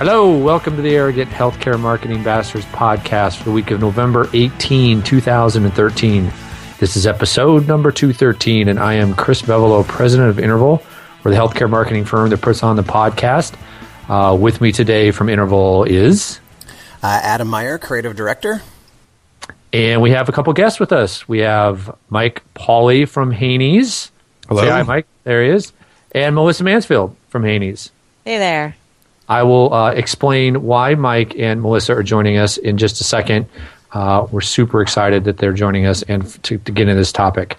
Hello, 0.00 0.34
welcome 0.34 0.76
to 0.76 0.82
the 0.82 0.96
Arrogant 0.96 1.30
Healthcare 1.30 1.78
Marketing 1.78 2.22
Bastards 2.22 2.64
podcast 2.64 3.36
for 3.36 3.44
the 3.44 3.50
week 3.50 3.70
of 3.70 3.82
November 3.82 4.30
18, 4.32 5.02
2013. 5.02 6.32
This 6.78 6.96
is 6.96 7.06
episode 7.06 7.68
number 7.68 7.92
213, 7.92 8.68
and 8.68 8.78
I 8.78 8.94
am 8.94 9.12
Chris 9.12 9.42
Bevolo, 9.42 9.86
president 9.86 10.30
of 10.30 10.38
Interval. 10.38 10.82
We're 11.22 11.32
the 11.32 11.36
healthcare 11.36 11.68
marketing 11.68 12.06
firm 12.06 12.30
that 12.30 12.40
puts 12.40 12.62
on 12.62 12.76
the 12.76 12.82
podcast. 12.82 13.58
Uh, 14.08 14.34
with 14.34 14.62
me 14.62 14.72
today 14.72 15.10
from 15.10 15.28
Interval 15.28 15.84
is 15.84 16.40
uh, 17.02 17.20
Adam 17.22 17.48
Meyer, 17.48 17.76
creative 17.76 18.16
director. 18.16 18.62
And 19.70 20.00
we 20.00 20.12
have 20.12 20.30
a 20.30 20.32
couple 20.32 20.54
guests 20.54 20.80
with 20.80 20.92
us. 20.92 21.28
We 21.28 21.40
have 21.40 21.94
Mike 22.08 22.42
Pauley 22.54 23.06
from 23.06 23.34
HANYS. 23.34 24.10
Hello. 24.48 24.62
Say 24.62 24.70
hi, 24.70 24.82
Mike. 24.82 25.06
There 25.24 25.44
he 25.44 25.50
is. 25.50 25.74
And 26.12 26.34
Melissa 26.34 26.64
Mansfield 26.64 27.14
from 27.28 27.42
HANYS. 27.42 27.90
Hey 28.24 28.38
there. 28.38 28.76
I 29.30 29.44
will 29.44 29.72
uh, 29.72 29.92
explain 29.92 30.62
why 30.64 30.94
Mike 30.96 31.38
and 31.38 31.62
Melissa 31.62 31.94
are 31.94 32.02
joining 32.02 32.36
us 32.36 32.56
in 32.58 32.76
just 32.76 33.00
a 33.00 33.04
second. 33.04 33.46
Uh, 33.92 34.26
we're 34.30 34.40
super 34.40 34.82
excited 34.82 35.24
that 35.24 35.38
they're 35.38 35.52
joining 35.52 35.86
us 35.86 36.02
and 36.02 36.24
f- 36.24 36.42
to, 36.42 36.58
to 36.58 36.72
get 36.72 36.82
into 36.88 36.94
this 36.96 37.12
topic. 37.12 37.56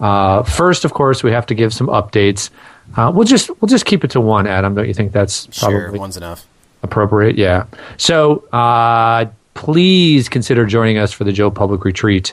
Uh, 0.00 0.42
first, 0.42 0.84
of 0.84 0.94
course, 0.94 1.22
we 1.22 1.30
have 1.30 1.46
to 1.46 1.54
give 1.54 1.72
some 1.74 1.86
updates. 1.88 2.50
Uh, 2.96 3.12
we'll 3.14 3.24
just 3.26 3.50
we'll 3.60 3.68
just 3.68 3.84
keep 3.84 4.02
it 4.02 4.10
to 4.12 4.20
one, 4.20 4.46
Adam. 4.46 4.74
Don't 4.74 4.88
you 4.88 4.94
think 4.94 5.12
that's 5.12 5.46
probably 5.58 5.78
Sure, 5.78 5.92
one's 5.92 6.16
enough. 6.16 6.46
appropriate? 6.82 7.36
Yeah. 7.36 7.66
So 7.98 8.38
uh, 8.52 9.26
please 9.54 10.28
consider 10.28 10.64
joining 10.66 10.96
us 10.98 11.12
for 11.12 11.24
the 11.24 11.32
Joe 11.32 11.50
Public 11.50 11.84
Retreat. 11.84 12.32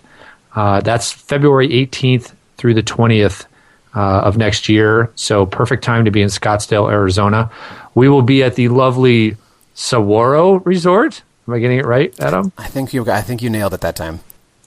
Uh, 0.55 0.79
that's 0.81 1.11
February 1.11 1.67
18th 1.69 2.33
through 2.57 2.73
the 2.73 2.81
20th 2.83 3.45
uh, 3.95 3.99
of 4.21 4.37
next 4.37 4.67
year. 4.69 5.11
So 5.15 5.45
perfect 5.45 5.83
time 5.83 6.05
to 6.05 6.11
be 6.11 6.21
in 6.21 6.29
Scottsdale, 6.29 6.91
Arizona. 6.91 7.51
We 7.97 8.09
will 8.09 8.21
be 8.21 8.43
at 8.43 8.53
the 8.53 8.67
lovely 8.67 9.37
Saguaro 9.73 10.59
Resort. 10.59 11.23
Am 11.47 11.55
I 11.55 11.57
getting 11.57 11.79
it 11.79 11.85
right, 11.87 12.13
Adam? 12.19 12.51
I 12.55 12.67
think 12.67 12.93
you. 12.93 13.09
I 13.09 13.21
think 13.21 13.41
you 13.41 13.49
nailed 13.49 13.73
it 13.73 13.81
that 13.81 13.95
time. 13.95 14.19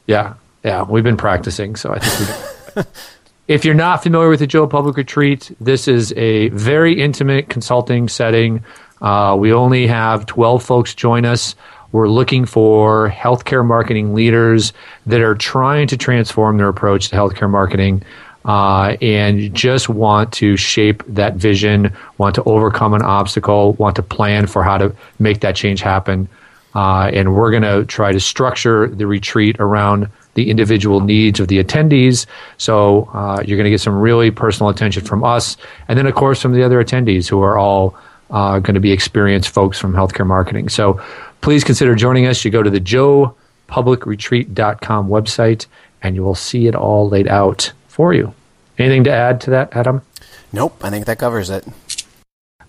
Yeah, 0.05 0.35
yeah, 0.65 0.83
we've 0.83 1.05
been 1.05 1.17
practicing, 1.17 1.77
so 1.77 1.93
I 1.93 2.01
think 2.01 2.75
we. 2.75 2.83
if 3.55 3.65
you're 3.65 3.77
not 3.77 4.03
familiar 4.03 4.29
with 4.29 4.41
the 4.41 4.49
Joe 4.49 4.67
Public 4.67 4.97
Retreat, 4.97 5.57
this 5.61 5.87
is 5.87 6.13
a 6.15 6.49
very 6.49 7.01
intimate 7.01 7.49
consulting 7.49 8.09
setting. 8.09 8.65
Uh, 9.01 9.37
we 9.39 9.53
only 9.53 9.87
have 9.87 10.27
12 10.27 10.65
folks 10.65 10.93
join 10.97 11.25
us. 11.25 11.55
We're 11.93 12.09
looking 12.09 12.47
for 12.47 13.11
healthcare 13.11 13.65
marketing 13.65 14.13
leaders 14.13 14.73
that 15.07 15.21
are 15.21 15.37
trying 15.37 15.87
to 15.87 15.97
transform 15.97 16.57
their 16.57 16.69
approach 16.69 17.11
to 17.11 17.17
healthcare 17.17 17.49
marketing 17.49 18.03
uh, 18.45 18.97
and 19.01 19.55
just 19.55 19.89
want 19.89 20.33
to 20.33 20.57
shape 20.57 21.03
that 21.07 21.37
vision, 21.37 21.95
want 22.19 22.35
to 22.35 22.43
overcome 22.45 22.95
an 22.95 23.03
obstacle, 23.03 23.75
want 23.75 23.97
to 23.97 24.03
plan 24.03 24.47
for 24.47 24.63
how 24.63 24.79
to 24.79 24.95
make 25.19 25.41
that 25.41 25.57
change 25.57 25.81
happen. 25.81 26.29
Uh, 26.75 27.11
and 27.13 27.35
we're 27.35 27.51
going 27.51 27.63
to 27.63 27.85
try 27.87 28.13
to 28.13 28.21
structure 28.21 28.89
the 28.89 29.07
retreat 29.07 29.57
around 29.59 30.09
the 30.35 30.49
individual 30.49 31.01
needs 31.01 31.41
of 31.41 31.49
the 31.49 31.63
attendees. 31.63 32.27
So 32.57 33.11
uh, 33.13 33.43
you're 33.45 33.57
going 33.57 33.65
to 33.65 33.71
get 33.71 33.81
some 33.81 33.99
really 33.99 34.31
personal 34.31 34.71
attention 34.71 35.05
from 35.05 35.25
us, 35.25 35.57
and 35.89 35.99
then 35.99 36.07
of 36.07 36.15
course 36.15 36.41
from 36.41 36.53
the 36.53 36.63
other 36.63 36.81
attendees 36.83 37.29
who 37.29 37.43
are 37.43 37.59
all 37.59 37.97
uh, 38.31 38.61
going 38.61 38.75
to 38.75 38.81
be 38.81 38.93
experienced 38.93 39.49
folks 39.49 39.79
from 39.79 39.93
healthcare 39.93 40.27
marketing. 40.27 40.69
So 40.69 41.03
please 41.41 41.65
consider 41.65 41.97
joining 41.97 42.27
us. 42.27 42.45
You 42.45 42.53
go 42.53 42.63
to 42.63 42.71
the 42.71 42.81
joepublicretreat.com 42.81 45.09
website, 45.09 45.67
and 46.03 46.15
you 46.15 46.23
will 46.23 46.37
see 46.37 46.69
it 46.69 46.77
all 46.77 47.09
laid 47.09 47.27
out 47.27 47.73
for 48.01 48.15
you. 48.15 48.33
Anything 48.79 49.05
to 49.05 49.13
add 49.13 49.43
to 49.43 49.51
that, 49.51 49.77
Adam? 49.77 50.01
Nope, 50.55 50.83
I 50.83 50.89
think 50.89 51.05
that 51.05 51.19
covers 51.19 51.51
it. 51.51 51.67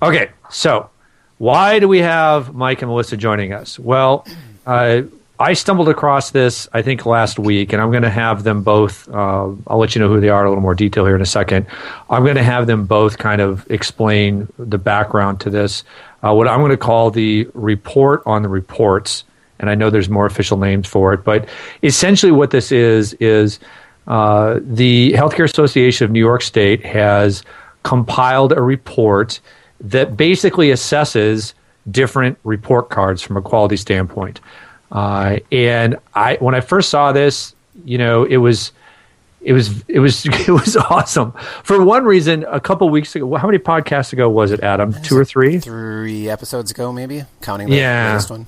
Okay, 0.02 0.30
so 0.50 0.90
why 1.38 1.80
do 1.80 1.88
we 1.88 2.00
have 2.00 2.54
Mike 2.54 2.82
and 2.82 2.92
Melissa 2.92 3.16
joining 3.16 3.54
us? 3.54 3.80
Well, 3.80 4.28
uh, 4.66 5.04
I 5.40 5.54
stumbled 5.54 5.88
across 5.88 6.32
this, 6.32 6.68
I 6.74 6.82
think, 6.82 7.06
last 7.06 7.40
week, 7.40 7.72
and 7.72 7.82
I'm 7.82 7.92
going 7.92 8.04
to 8.04 8.10
have 8.10 8.44
them 8.44 8.62
both. 8.62 9.08
Uh, 9.08 9.52
I'll 9.68 9.78
let 9.78 9.96
you 9.96 10.02
know 10.02 10.10
who 10.10 10.20
they 10.20 10.28
are 10.28 10.42
in 10.42 10.48
a 10.48 10.50
little 10.50 10.62
more 10.62 10.76
detail 10.76 11.06
here 11.06 11.16
in 11.16 11.22
a 11.22 11.26
second. 11.26 11.66
I'm 12.10 12.24
going 12.24 12.36
to 12.36 12.44
have 12.44 12.68
them 12.68 12.86
both 12.86 13.18
kind 13.18 13.40
of 13.40 13.66
explain 13.72 14.50
the 14.60 14.78
background 14.78 15.40
to 15.42 15.50
this, 15.50 15.86
uh, 16.24 16.34
what 16.34 16.50
I'm 16.50 16.60
going 16.60 16.72
to 16.72 16.78
call 16.78 17.10
the 17.10 17.48
report 17.54 18.22
on 18.26 18.42
the 18.42 18.50
reports. 18.50 19.24
And 19.60 19.70
I 19.70 19.76
know 19.76 19.90
there's 19.90 20.10
more 20.10 20.26
official 20.26 20.58
names 20.58 20.88
for 20.88 21.14
it, 21.14 21.24
but 21.24 21.48
essentially 21.84 22.34
what 22.34 22.52
this 22.52 22.74
is 22.74 23.14
is 23.14 23.60
uh, 24.12 24.60
the 24.62 25.14
Healthcare 25.14 25.46
Association 25.46 26.06
of 26.06 26.12
New 26.12 26.20
York 26.20 26.42
State 26.42 26.84
has 26.86 27.44
compiled 27.84 28.52
a 28.52 28.62
report 28.62 29.40
that 29.80 30.18
basically 30.18 30.68
assesses 30.70 31.54
different 31.90 32.38
report 32.44 32.90
cards 32.90 33.22
from 33.22 33.38
a 33.38 33.42
quality 33.42 33.78
standpoint. 33.78 34.40
Uh, 34.92 35.38
and 35.52 35.96
I, 36.14 36.36
when 36.42 36.54
I 36.54 36.60
first 36.60 36.90
saw 36.90 37.12
this, 37.14 37.56
you 37.86 37.98
know, 37.98 38.26
it 38.26 38.38
was, 38.38 38.74
it 39.42 39.54
was, 39.54 39.82
it 39.88 40.00
was, 40.00 40.26
it 40.48 40.50
was 40.52 40.76
awesome. 40.76 41.32
For 41.64 41.82
one 41.84 42.04
reason, 42.04 42.44
a 42.50 42.60
couple 42.60 42.90
weeks 42.90 43.16
ago, 43.16 43.36
how 43.36 43.48
many 43.48 43.60
podcasts 43.60 44.12
ago 44.14 44.30
was 44.30 44.52
it, 44.52 44.60
Adam? 44.60 44.94
Two 45.04 45.18
or 45.18 45.24
three? 45.26 45.60
Three 45.60 46.30
episodes 46.30 46.70
ago, 46.72 46.92
maybe 46.92 47.24
counting 47.42 47.70
the 47.70 47.78
Yeah. 47.78 48.10
latest 48.10 48.30
one. 48.30 48.46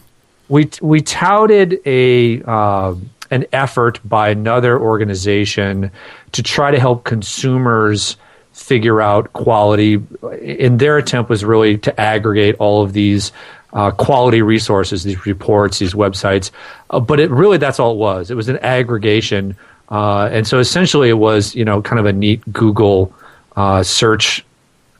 we 0.49 0.69
we 0.81 0.99
touted 1.01 1.79
a 1.85 2.43
uh, 2.43 2.95
an 3.33 3.45
effort 3.51 3.99
by 4.05 4.29
another 4.29 4.79
organization 4.79 5.91
to 6.31 6.43
try 6.43 6.69
to 6.69 6.79
help 6.79 7.03
consumers 7.03 8.15
figure 8.53 9.01
out 9.01 9.33
quality. 9.33 9.95
And 10.41 10.79
their 10.79 10.97
attempt 10.97 11.29
was 11.29 11.43
really 11.43 11.79
to 11.79 11.99
aggregate 11.99 12.55
all 12.59 12.83
of 12.83 12.93
these 12.93 13.31
uh, 13.73 13.89
quality 13.89 14.43
resources, 14.43 15.03
these 15.03 15.25
reports, 15.25 15.79
these 15.79 15.95
websites. 15.95 16.51
Uh, 16.91 16.99
but 16.99 17.19
it 17.19 17.31
really 17.31 17.57
that's 17.57 17.79
all 17.79 17.93
it 17.93 17.97
was. 17.97 18.29
It 18.29 18.35
was 18.35 18.49
an 18.49 18.59
aggregation, 18.59 19.57
uh, 19.89 20.29
and 20.31 20.47
so 20.47 20.59
essentially 20.59 21.09
it 21.09 21.17
was 21.17 21.55
you 21.55 21.65
know 21.65 21.81
kind 21.81 21.99
of 21.99 22.05
a 22.05 22.13
neat 22.13 22.41
Google 22.53 23.11
uh, 23.55 23.81
search 23.81 24.45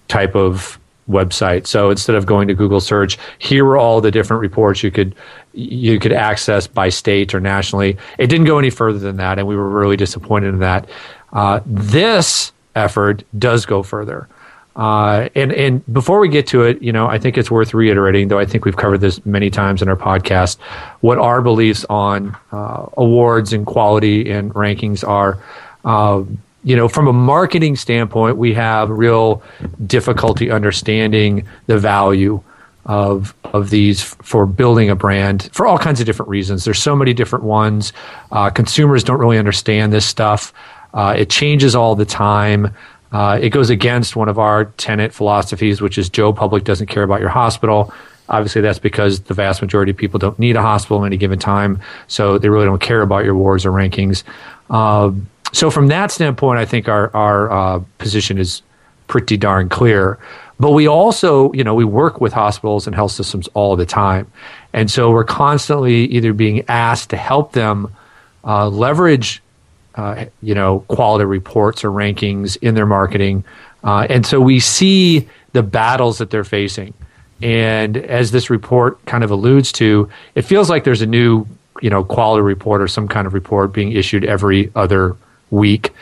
type 0.08 0.36
of 0.36 0.80
website. 1.10 1.68
So 1.68 1.90
instead 1.90 2.16
of 2.16 2.26
going 2.26 2.48
to 2.48 2.54
Google 2.54 2.80
search, 2.80 3.18
here 3.40 3.66
are 3.66 3.78
all 3.78 4.02
the 4.02 4.12
different 4.12 4.42
reports 4.42 4.84
you 4.84 4.92
could 4.92 5.16
you 5.54 6.00
could 6.00 6.14
access 6.14 6.66
by 6.66 6.90
state 6.90 7.34
or 7.34 7.40
nationally. 7.40 7.98
It 8.18 8.28
didn't 8.28 8.48
go 8.48 8.58
any 8.58 8.72
further 8.72 9.00
than 9.00 9.18
that, 9.18 9.38
and 9.38 9.48
we 9.48 9.56
were 9.56 9.70
really 9.70 9.98
disappointed 9.98 10.50
in 10.50 10.60
that. 10.60 10.90
Uh, 11.32 11.60
this 11.66 12.52
effort 12.76 13.24
does 13.38 13.66
go 13.66 13.84
further. 13.84 14.28
Uh, 14.76 15.30
and 15.36 15.54
and 15.54 15.94
before 15.94 16.20
we 16.20 16.28
get 16.28 16.48
to 16.48 16.64
it, 16.64 16.82
you 16.82 16.92
know, 16.92 17.08
I 17.08 17.20
think 17.20 17.38
it's 17.38 17.52
worth 17.52 17.76
reiterating, 17.76 18.30
though 18.30 18.40
I 18.40 18.46
think 18.46 18.66
we've 18.66 18.76
covered 18.76 19.02
this 19.02 19.24
many 19.26 19.52
times 19.52 19.84
in 19.84 19.90
our 19.90 19.96
podcast, 19.96 20.60
what 21.02 21.20
our 21.20 21.42
beliefs 21.44 21.86
on 21.90 22.36
uh, 22.52 22.88
awards 22.98 23.54
and 23.54 23.68
quality 23.68 24.32
and 24.32 24.52
rankings 24.54 25.08
are. 25.08 25.38
You 26.64 26.76
know, 26.76 26.88
from 26.88 27.08
a 27.08 27.14
marketing 27.14 27.76
standpoint, 27.76 28.38
we 28.38 28.54
have 28.54 28.90
real 28.90 29.44
difficulty 29.86 30.50
understanding 30.50 31.46
the 31.68 31.78
value 31.78 32.42
of 32.86 33.34
of 33.54 33.70
these 33.70 34.02
for 34.04 34.46
building 34.46 34.90
a 34.90 34.96
brand 34.96 35.50
for 35.54 35.66
all 35.66 35.78
kinds 35.78 36.00
of 36.00 36.06
different 36.06 36.30
reasons. 36.30 36.66
There's 36.66 36.82
so 36.82 36.96
many 36.96 37.14
different 37.14 37.46
ones. 37.46 37.94
Uh, 38.32 38.50
consumers 38.50 39.04
don't 39.04 39.20
really 39.20 39.38
understand 39.38 39.94
this 39.94 40.06
stuff. 40.06 40.54
Uh, 40.94 41.16
it 41.18 41.30
changes 41.30 41.76
all 41.76 41.96
the 41.96 42.06
time. 42.06 42.74
Uh, 43.12 43.40
it 43.42 43.50
goes 43.50 43.70
against 43.70 44.16
one 44.16 44.28
of 44.28 44.40
our 44.40 44.66
tenant 44.66 45.14
philosophies, 45.14 45.82
which 45.82 45.98
is 45.98 46.10
Joe 46.10 46.34
Public 46.34 46.64
doesn't 46.64 46.88
care 46.88 47.04
about 47.04 47.20
your 47.20 47.30
hospital. 47.30 47.94
Obviously, 48.28 48.62
that's 48.62 48.80
because 48.80 49.22
the 49.22 49.34
vast 49.34 49.62
majority 49.62 49.92
of 49.92 49.98
people 49.98 50.18
don't 50.18 50.40
need 50.40 50.56
a 50.56 50.62
hospital 50.62 51.04
at 51.04 51.08
any 51.08 51.18
given 51.18 51.40
time, 51.40 51.80
so 52.08 52.38
they 52.38 52.50
really 52.50 52.66
don't 52.66 52.82
care 52.82 53.02
about 53.02 53.24
your 53.24 53.36
wars 53.36 53.66
or 53.66 53.72
rankings. 53.72 54.24
Uh, 54.70 55.12
so, 55.54 55.72
from 55.72 55.88
that 55.88 56.12
standpoint, 56.12 56.60
I 56.60 56.66
think 56.66 56.90
our 56.90 57.16
our 57.16 57.52
uh, 57.52 57.80
position 57.98 58.38
is 58.38 58.62
pretty 59.08 59.38
darn 59.38 59.70
clear. 59.70 60.20
But 60.60 60.72
we 60.72 60.88
also, 60.88 61.52
you 61.54 61.64
know, 61.64 61.74
we 61.74 61.84
work 61.84 62.22
with 62.22 62.32
hospitals 62.32 62.86
and 62.86 62.96
health 62.96 63.12
systems 63.12 63.48
all 63.54 63.76
the 63.76 63.86
time, 63.86 64.32
and 64.74 64.92
so 64.92 65.12
we're 65.12 65.24
constantly 65.24 66.06
either 66.06 66.34
being 66.34 66.64
asked 66.70 67.10
to 67.10 67.18
help 67.18 67.54
them 67.54 67.94
uh, 68.44 68.70
leverage 68.70 69.42
uh, 69.96 70.26
you 70.42 70.56
know, 70.56 70.80
quality 70.88 71.26
reports 71.26 71.84
or 71.84 71.90
rankings 71.90 72.58
in 72.62 72.76
their 72.76 72.86
marketing. 72.86 73.44
Uh, 73.84 74.08
and 74.10 74.26
so 74.26 74.40
we 74.42 74.60
see 74.60 75.28
the 75.52 75.64
battles 75.64 76.18
that 76.18 76.30
they're 76.30 76.44
facing. 76.44 76.94
And 77.42 77.98
as 77.98 78.32
this 78.32 78.50
report 78.50 79.04
kind 79.06 79.24
of 79.24 79.32
alludes 79.32 79.72
to, 79.74 80.10
it 80.36 80.44
feels 80.44 80.70
like 80.70 80.84
there's 80.84 81.02
a 81.02 81.06
new, 81.06 81.46
you 81.82 81.90
know, 81.90 82.04
quality 82.04 82.42
report 82.42 82.82
or 82.82 82.88
some 82.88 83.08
kind 83.08 83.28
of 83.28 83.34
report 83.34 83.74
being 83.74 83.92
issued 83.92 84.24
every 84.24 84.72
other 84.76 85.16
week. 85.54 85.94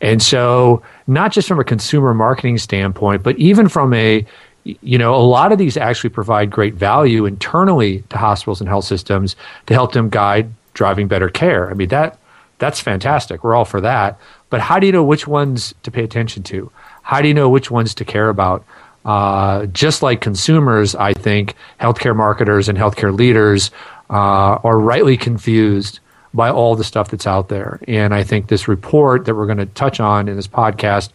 And 0.00 0.22
so, 0.22 0.82
not 1.06 1.32
just 1.32 1.48
from 1.48 1.58
a 1.58 1.64
consumer 1.64 2.14
marketing 2.14 2.58
standpoint, 2.58 3.22
but 3.22 3.36
even 3.38 3.68
from 3.68 3.92
a, 3.94 4.24
you 4.64 4.98
know, 4.98 5.14
a 5.14 5.24
lot 5.24 5.50
of 5.50 5.58
these 5.58 5.76
actually 5.76 6.10
provide 6.10 6.50
great 6.50 6.74
value 6.74 7.24
internally 7.24 8.04
to 8.10 8.18
hospitals 8.18 8.60
and 8.60 8.68
health 8.68 8.84
systems 8.84 9.34
to 9.66 9.74
help 9.74 9.92
them 9.92 10.08
guide 10.08 10.52
driving 10.74 11.08
better 11.08 11.28
care. 11.28 11.70
I 11.70 11.74
mean, 11.74 11.88
that 11.88 12.18
that's 12.58 12.80
fantastic. 12.80 13.42
We're 13.42 13.54
all 13.54 13.64
for 13.64 13.80
that. 13.80 14.20
But 14.50 14.60
how 14.60 14.78
do 14.78 14.86
you 14.86 14.92
know 14.92 15.04
which 15.04 15.26
ones 15.26 15.74
to 15.82 15.90
pay 15.90 16.04
attention 16.04 16.42
to? 16.44 16.70
How 17.02 17.20
do 17.20 17.28
you 17.28 17.34
know 17.34 17.48
which 17.48 17.70
ones 17.70 17.94
to 17.94 18.04
care 18.04 18.28
about? 18.28 18.64
uh, 19.08 19.66
just 19.66 20.02
like 20.02 20.20
consumers, 20.20 20.94
I 20.94 21.14
think 21.14 21.54
healthcare 21.80 22.14
marketers 22.14 22.68
and 22.68 22.76
healthcare 22.76 23.16
leaders 23.16 23.70
uh, 24.10 24.58
are 24.62 24.78
rightly 24.78 25.16
confused 25.16 26.00
by 26.34 26.50
all 26.50 26.76
the 26.76 26.84
stuff 26.84 27.10
that's 27.10 27.26
out 27.26 27.48
there. 27.48 27.80
And 27.88 28.14
I 28.14 28.22
think 28.22 28.48
this 28.48 28.68
report 28.68 29.24
that 29.24 29.34
we're 29.34 29.46
going 29.46 29.58
to 29.58 29.66
touch 29.66 30.00
on 30.00 30.28
in 30.28 30.36
this 30.36 30.46
podcast 30.46 31.10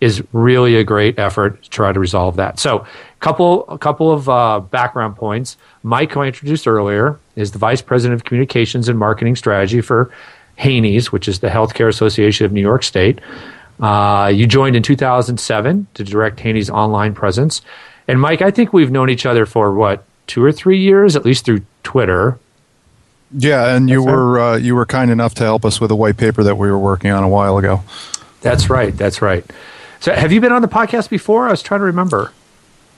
is 0.00 0.22
really 0.32 0.76
a 0.76 0.84
great 0.84 1.18
effort 1.18 1.62
to 1.62 1.70
try 1.70 1.92
to 1.92 1.98
resolve 1.98 2.36
that. 2.36 2.58
So, 2.58 2.86
couple 3.20 3.64
a 3.68 3.78
couple 3.78 4.12
of 4.12 4.28
uh, 4.28 4.60
background 4.60 5.16
points. 5.16 5.56
Mike, 5.82 6.12
who 6.12 6.20
I 6.20 6.26
introduced 6.26 6.68
earlier, 6.68 7.18
is 7.34 7.52
the 7.52 7.58
vice 7.58 7.80
president 7.80 8.20
of 8.20 8.24
communications 8.24 8.88
and 8.88 8.98
marketing 8.98 9.36
strategy 9.36 9.80
for 9.80 10.12
HANYS, 10.58 11.06
which 11.12 11.28
is 11.28 11.40
the 11.40 11.48
Healthcare 11.48 11.88
Association 11.88 12.46
of 12.46 12.52
New 12.52 12.60
York 12.60 12.82
State. 12.82 13.20
Uh, 13.80 14.30
you 14.34 14.46
joined 14.46 14.76
in 14.76 14.82
2007 14.82 15.86
to 15.94 16.04
direct 16.04 16.38
HANYS 16.40 16.70
online 16.70 17.14
presence. 17.14 17.62
And 18.08 18.20
Mike, 18.20 18.42
I 18.42 18.50
think 18.50 18.72
we've 18.72 18.90
known 18.90 19.10
each 19.10 19.26
other 19.26 19.46
for 19.46 19.72
what 19.72 20.04
two 20.26 20.42
or 20.42 20.52
three 20.52 20.78
years, 20.78 21.16
at 21.16 21.24
least 21.24 21.44
through 21.44 21.62
Twitter. 21.82 22.38
Yeah, 23.32 23.74
and 23.74 23.88
you 23.90 24.02
were 24.02 24.38
uh, 24.38 24.56
you 24.56 24.74
were 24.74 24.86
kind 24.86 25.10
enough 25.10 25.34
to 25.34 25.44
help 25.44 25.64
us 25.64 25.80
with 25.80 25.90
a 25.90 25.96
white 25.96 26.16
paper 26.16 26.42
that 26.44 26.56
we 26.56 26.70
were 26.70 26.78
working 26.78 27.10
on 27.10 27.24
a 27.24 27.28
while 27.28 27.58
ago. 27.58 27.82
That's 28.40 28.70
right. 28.70 28.96
That's 28.96 29.20
right. 29.20 29.44
So, 30.00 30.12
have 30.12 30.32
you 30.32 30.40
been 30.40 30.52
on 30.52 30.62
the 30.62 30.68
podcast 30.68 31.10
before? 31.10 31.48
I 31.48 31.50
was 31.50 31.62
trying 31.62 31.80
to 31.80 31.86
remember. 31.86 32.32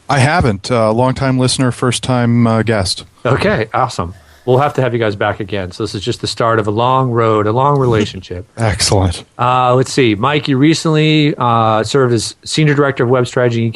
I 0.09 0.19
haven't. 0.19 0.71
Uh, 0.71 0.93
long 0.93 1.15
time 1.15 1.39
listener, 1.39 1.71
first 1.71 2.03
time 2.03 2.47
uh, 2.47 2.63
guest. 2.63 3.05
Okay, 3.25 3.69
awesome. 3.73 4.15
We'll 4.49 4.59
have 4.59 4.73
to 4.75 4.81
have 4.81 4.95
you 4.95 4.99
guys 4.99 5.15
back 5.15 5.41
again. 5.41 5.73
So 5.73 5.83
this 5.83 5.95
is 5.95 6.03
just 6.03 6.23
the 6.23 6.27
start 6.27 6.59
of 6.59 6.67
a 6.67 6.71
long 6.71 7.11
road, 7.11 7.47
a 7.47 7.53
long 7.53 7.79
relationship. 7.79 8.47
Excellent. 8.57 9.23
Uh, 9.39 9.75
let's 9.75 9.93
see, 9.93 10.15
Mike. 10.15 10.49
You 10.49 10.57
recently 10.57 11.35
uh, 11.37 11.85
served 11.85 12.15
as 12.15 12.35
senior 12.45 12.73
director 12.75 13.05
of 13.05 13.11
web 13.11 13.27
strategy 13.27 13.67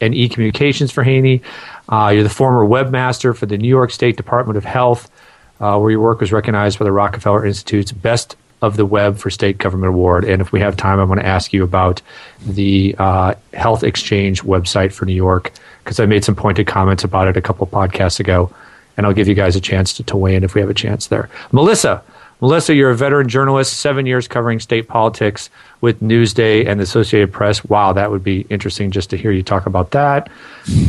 and 0.00 0.14
e-communications 0.14 0.90
for 0.90 1.02
Haney. 1.02 1.42
Uh, 1.86 2.12
you're 2.14 2.22
the 2.22 2.30
former 2.30 2.64
webmaster 2.64 3.36
for 3.36 3.44
the 3.44 3.58
New 3.58 3.68
York 3.68 3.90
State 3.90 4.16
Department 4.16 4.56
of 4.56 4.64
Health, 4.64 5.10
uh, 5.60 5.78
where 5.78 5.90
your 5.90 6.00
work 6.00 6.20
was 6.20 6.32
recognized 6.32 6.78
by 6.78 6.84
the 6.84 6.92
Rockefeller 6.92 7.44
Institute's 7.46 7.92
Best 7.92 8.36
of 8.62 8.76
the 8.76 8.86
Web 8.86 9.18
for 9.18 9.28
State 9.28 9.58
Government 9.58 9.88
Award. 9.88 10.24
And 10.24 10.40
if 10.40 10.52
we 10.52 10.60
have 10.60 10.76
time, 10.76 11.00
I 11.00 11.04
want 11.04 11.20
to 11.20 11.26
ask 11.26 11.52
you 11.52 11.64
about 11.64 12.00
the 12.46 12.94
uh, 12.98 13.34
Health 13.52 13.82
Exchange 13.82 14.42
website 14.42 14.92
for 14.92 15.04
New 15.04 15.14
York 15.14 15.52
because 15.82 15.98
I 15.98 16.06
made 16.06 16.24
some 16.24 16.36
pointed 16.36 16.66
comments 16.68 17.02
about 17.02 17.26
it 17.26 17.36
a 17.36 17.42
couple 17.42 17.66
podcasts 17.66 18.20
ago. 18.20 18.54
And 18.96 19.04
I'll 19.04 19.12
give 19.12 19.26
you 19.26 19.34
guys 19.34 19.56
a 19.56 19.60
chance 19.60 19.94
to, 19.94 20.04
to 20.04 20.16
weigh 20.16 20.36
in 20.36 20.44
if 20.44 20.54
we 20.54 20.60
have 20.60 20.70
a 20.70 20.74
chance 20.74 21.08
there. 21.08 21.28
Melissa, 21.50 22.04
Melissa, 22.42 22.74
you're 22.74 22.90
a 22.90 22.96
veteran 22.96 23.28
journalist, 23.28 23.74
seven 23.74 24.04
years 24.04 24.26
covering 24.26 24.58
state 24.58 24.88
politics 24.88 25.48
with 25.80 26.00
Newsday 26.00 26.66
and 26.66 26.80
the 26.80 26.82
Associated 26.82 27.32
Press. 27.32 27.64
Wow, 27.64 27.92
that 27.92 28.10
would 28.10 28.24
be 28.24 28.40
interesting 28.50 28.90
just 28.90 29.10
to 29.10 29.16
hear 29.16 29.30
you 29.30 29.44
talk 29.44 29.66
about 29.66 29.92
that. 29.92 30.28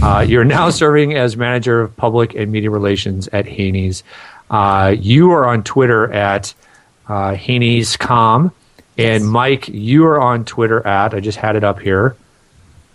Uh, 0.02 0.26
you're 0.28 0.44
now 0.44 0.72
serving 0.72 1.14
as 1.14 1.38
manager 1.38 1.82
of 1.82 1.96
public 1.96 2.34
and 2.34 2.52
media 2.52 2.72
relations 2.72 3.28
at 3.30 3.46
HANYS. 3.46 4.02
Uh, 4.50 4.96
you 4.98 5.32
are 5.32 5.46
on 5.46 5.64
Twitter 5.64 6.12
at 6.12 6.54
uh, 7.08 7.36
HANYS 7.36 7.98
Com. 7.98 8.52
And 8.98 9.28
Mike, 9.28 9.68
you 9.70 10.06
are 10.06 10.22
on 10.22 10.46
Twitter 10.46 10.86
at, 10.86 11.14
I 11.14 11.20
just 11.20 11.38
had 11.38 11.56
it 11.56 11.64
up 11.64 11.80
here. 11.80 12.16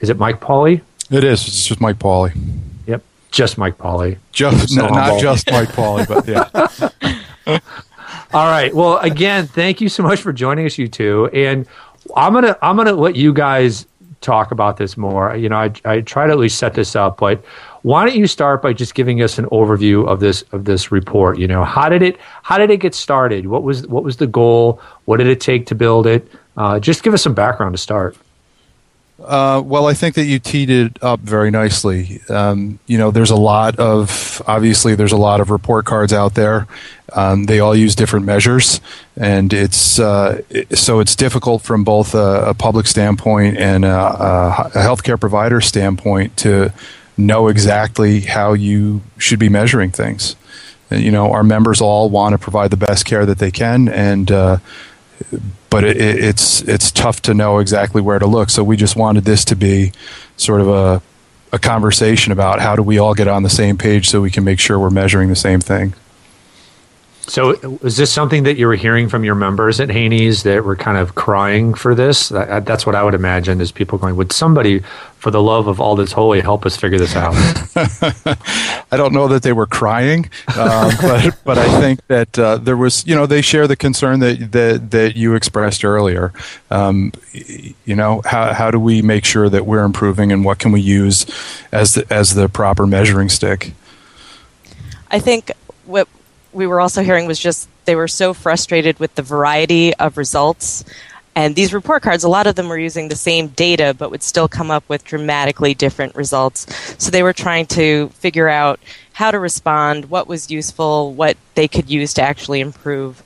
Is 0.01 0.11
it 0.11 0.19
Mike 0.19 0.41
Pauley? 0.41 0.81
It 1.11 1.25
is. 1.25 1.47
It's 1.49 1.65
just 1.67 1.81
Mike 1.81 1.99
Pauley. 1.99 2.39
Yep. 2.87 3.03
Just 3.33 3.59
Mike 3.59 3.79
Pauley. 3.79 4.19
Just, 4.31 4.75
so 4.75 4.87
not 4.87 5.21
just 5.21 5.51
Mike 5.51 5.71
Pauley, 5.71 6.07
but 6.07 6.29
yeah. 6.29 7.59
All 8.33 8.47
right. 8.47 8.75
Well, 8.75 8.99
again, 8.99 9.47
thank 9.47 9.81
you 9.81 9.89
so 9.89 10.03
much 10.03 10.21
for 10.21 10.33
joining 10.33 10.67
us, 10.67 10.79
you 10.79 10.87
two. 10.87 11.29
And 11.33 11.67
I'm 12.15 12.35
gonna 12.35 12.57
I'm 12.63 12.77
gonna 12.77 12.93
let 12.93 13.17
you 13.17 13.33
guys 13.33 13.87
talk 14.21 14.51
about 14.51 14.77
this 14.77 14.97
more. 14.97 15.35
You 15.35 15.49
know, 15.49 15.57
I 15.57 15.73
I 15.85 16.01
try 16.03 16.27
to 16.27 16.33
at 16.33 16.39
least 16.39 16.59
set 16.59 16.75
this 16.75 16.95
up, 16.95 17.19
but 17.19 17.43
why 17.83 18.05
don't 18.05 18.17
you 18.17 18.27
start 18.27 18.63
by 18.63 18.73
just 18.73 18.95
giving 18.95 19.23
us 19.23 19.39
an 19.39 19.47
overview 19.47 20.07
of 20.07 20.21
this 20.21 20.43
of 20.53 20.65
this 20.65 20.91
report? 20.91 21.39
You 21.39 21.47
know, 21.47 21.65
how 21.65 21.89
did 21.89 22.03
it 22.03 22.19
how 22.43 22.59
did 22.59 22.71
it 22.71 22.79
get 22.79 22.95
started? 22.95 23.47
What 23.47 23.63
was 23.63 23.87
what 23.87 24.05
was 24.05 24.17
the 24.17 24.27
goal? 24.27 24.81
What 25.05 25.19
did 25.19 25.27
it 25.27 25.41
take 25.41 25.67
to 25.67 25.75
build 25.75 26.07
it? 26.07 26.31
Uh, 26.57 26.81
just 26.81 27.03
give 27.03 27.15
us 27.15 27.23
some 27.23 27.35
background 27.35 27.75
to 27.75 27.79
start. 27.79 28.17
Uh, 29.23 29.61
well, 29.65 29.87
I 29.87 29.95
think 29.95 30.15
that 30.15 30.27
you 30.27 30.39
teed 30.39 30.71
it 30.71 31.03
up 31.03 31.19
very 31.19 31.51
nicely. 31.51 32.21
Um, 32.29 32.79
you 32.87 32.99
know, 32.99 33.11
there's 33.11 33.33
a 33.33 33.37
lot 33.37 33.77
of 33.77 34.41
obviously 34.47 34.95
there's 34.95 35.13
a 35.13 35.17
lot 35.17 35.41
of 35.41 35.51
report 35.51 35.87
cards 35.87 36.13
out 36.13 36.35
there. 36.35 36.69
Um, 37.13 37.45
they 37.45 37.59
all 37.59 37.75
use 37.75 37.97
different 37.97 38.27
measures, 38.27 38.81
and 39.17 39.53
it's 39.53 39.99
uh, 39.99 40.43
so 40.73 41.01
it's 41.01 41.17
difficult 41.17 41.63
from 41.63 41.83
both 41.83 42.15
a, 42.15 42.51
a 42.51 42.55
public 42.55 42.87
standpoint 42.87 43.57
and 43.57 43.85
a, 43.85 43.89
a, 43.89 44.71
healthcare 44.75 45.19
provider 45.19 45.61
standpoint 45.61 46.37
to 46.39 46.73
know 47.19 47.49
exactly 47.49 48.21
how 48.21 48.53
you 48.55 49.03
should 49.19 49.39
be 49.39 49.49
measuring 49.49 49.91
things. 49.91 50.37
You 50.91 51.11
know, 51.11 51.33
our 51.33 51.43
members 51.43 51.83
all 51.83 52.09
want 52.09 52.33
to 52.33 52.39
provide 52.39 52.71
the 52.71 52.79
best 52.79 53.05
care 53.05 53.27
that 53.27 53.39
they 53.39 53.51
can, 53.51 53.89
and 53.89 54.31
uh, 54.31 54.59
but 55.69 55.85
it, 55.85 55.99
it's 55.99 56.63
it's 56.63 56.91
tough 56.91 57.21
to 57.23 57.35
know 57.35 57.59
exactly 57.59 58.01
where 58.01 58.19
to 58.19 58.27
look. 58.27 58.49
So 58.49 58.65
we 58.65 58.77
just 58.77 58.97
wanted 58.97 59.25
this 59.25 59.45
to 59.47 59.57
be 59.57 59.93
sort 60.39 60.63
of 60.63 60.69
a 60.69 61.03
a 61.53 61.59
conversation 61.59 62.33
about 62.33 62.61
how 62.61 62.77
do 62.77 62.83
we 62.83 62.99
all 62.99 63.15
get 63.15 63.29
on 63.29 63.43
the 63.43 63.51
same 63.51 63.77
page 63.77 64.09
so 64.09 64.21
we 64.21 64.31
can 64.31 64.45
make 64.45 64.61
sure 64.61 64.79
we're 64.79 64.91
measuring 64.91 65.29
the 65.29 65.37
same 65.37 65.61
thing. 65.61 65.95
So, 67.29 67.59
was 67.83 67.99
this 67.99 68.11
something 68.11 68.45
that 68.45 68.57
you 68.57 68.67
were 68.67 68.75
hearing 68.75 69.11
from 69.11 69.23
your 69.23 69.35
members 69.35 69.81
at 69.81 69.91
HANYS 69.91 70.45
that 70.45 70.65
were 70.65 70.77
kind 70.77 70.97
of 70.97 71.15
crying 71.15 71.75
for 71.75 71.95
this? 71.95 72.31
That's 72.31 72.87
what 72.87 72.95
I 72.95 73.05
would 73.05 73.13
imagine 73.13 73.61
is 73.61 73.71
people 73.71 73.99
going, 73.99 74.17
"Would 74.17 74.33
somebody, 74.33 74.83
for 75.19 75.31
the 75.31 75.43
love 75.43 75.67
of 75.67 75.79
all 75.79 75.95
that's 75.95 76.13
holy, 76.13 76.41
help 76.41 76.65
us 76.65 76.75
figure 76.79 76.99
this 76.99 77.15
out?" 77.15 77.35
I 78.91 78.97
don't 78.97 79.13
know 79.13 79.29
that 79.29 79.43
they 79.43 79.53
were 79.53 79.67
crying, 79.67 80.31
uh, 80.49 80.91
but 81.03 81.39
but 81.45 81.59
I 81.59 81.81
think 81.81 82.07
that 82.07 82.39
uh, 82.39 82.57
there 82.57 82.79
was, 82.79 83.07
you 83.07 83.15
know, 83.15 83.27
they 83.27 83.43
share 83.43 83.67
the 83.67 83.77
concern 83.77 84.21
that 84.21 84.53
that 84.53 84.91
that 84.93 85.17
you 85.17 85.35
expressed 85.35 85.85
earlier. 85.85 86.33
Um, 86.71 87.13
you 87.33 87.95
know, 87.95 88.23
how 88.25 88.55
how 88.55 88.71
do 88.71 88.81
we 88.81 89.03
make 89.03 89.27
sure 89.27 89.51
that 89.51 89.67
we're 89.67 89.85
improving, 89.85 90.33
and 90.33 90.47
what 90.47 90.59
can 90.61 90.73
we 90.73 90.81
use 90.81 91.27
as 91.73 91.93
the, 91.93 92.11
as 92.11 92.35
the 92.35 92.49
proper 92.49 92.87
measuring 92.87 93.29
stick? 93.29 93.75
I 95.11 95.19
think 95.19 95.53
what 95.85 96.09
we 96.59 96.67
were 96.67 96.81
also 96.81 97.05
hearing 97.05 97.27
was 97.27 97.39
just 97.39 97.69
they 97.85 97.95
were 97.95 98.09
so 98.09 98.35
frustrated 98.35 98.99
with 98.99 99.15
the 99.15 99.23
variety 99.23 99.95
of 99.95 100.19
results. 100.19 100.85
And 101.37 101.55
these 101.55 101.73
report 101.73 102.03
cards, 102.03 102.25
a 102.25 102.29
lot 102.29 102.49
of 102.49 102.57
them 102.57 102.69
were 102.69 102.77
using 102.77 103.07
the 103.07 103.15
same 103.15 103.47
data, 103.47 103.95
but 103.97 104.11
would 104.11 104.25
still 104.25 104.49
come 104.49 104.69
up 104.69 104.83
with 104.89 105.05
dramatically 105.05 105.73
different 105.73 106.17
results. 106.17 106.67
So 106.99 107.13
they 107.13 107.23
were 107.23 107.33
trying 107.33 107.67
to 107.67 108.09
figure 108.09 108.49
out 108.49 108.81
how 109.13 109.31
to 109.31 109.39
respond, 109.39 110.11
what 110.11 110.27
was 110.27 110.51
useful, 110.51 111.15
what 111.15 111.37
they 111.55 111.69
could 111.69 111.89
use 111.89 112.13
to 112.15 112.23
actually 112.23 112.61
improve. 112.61 113.23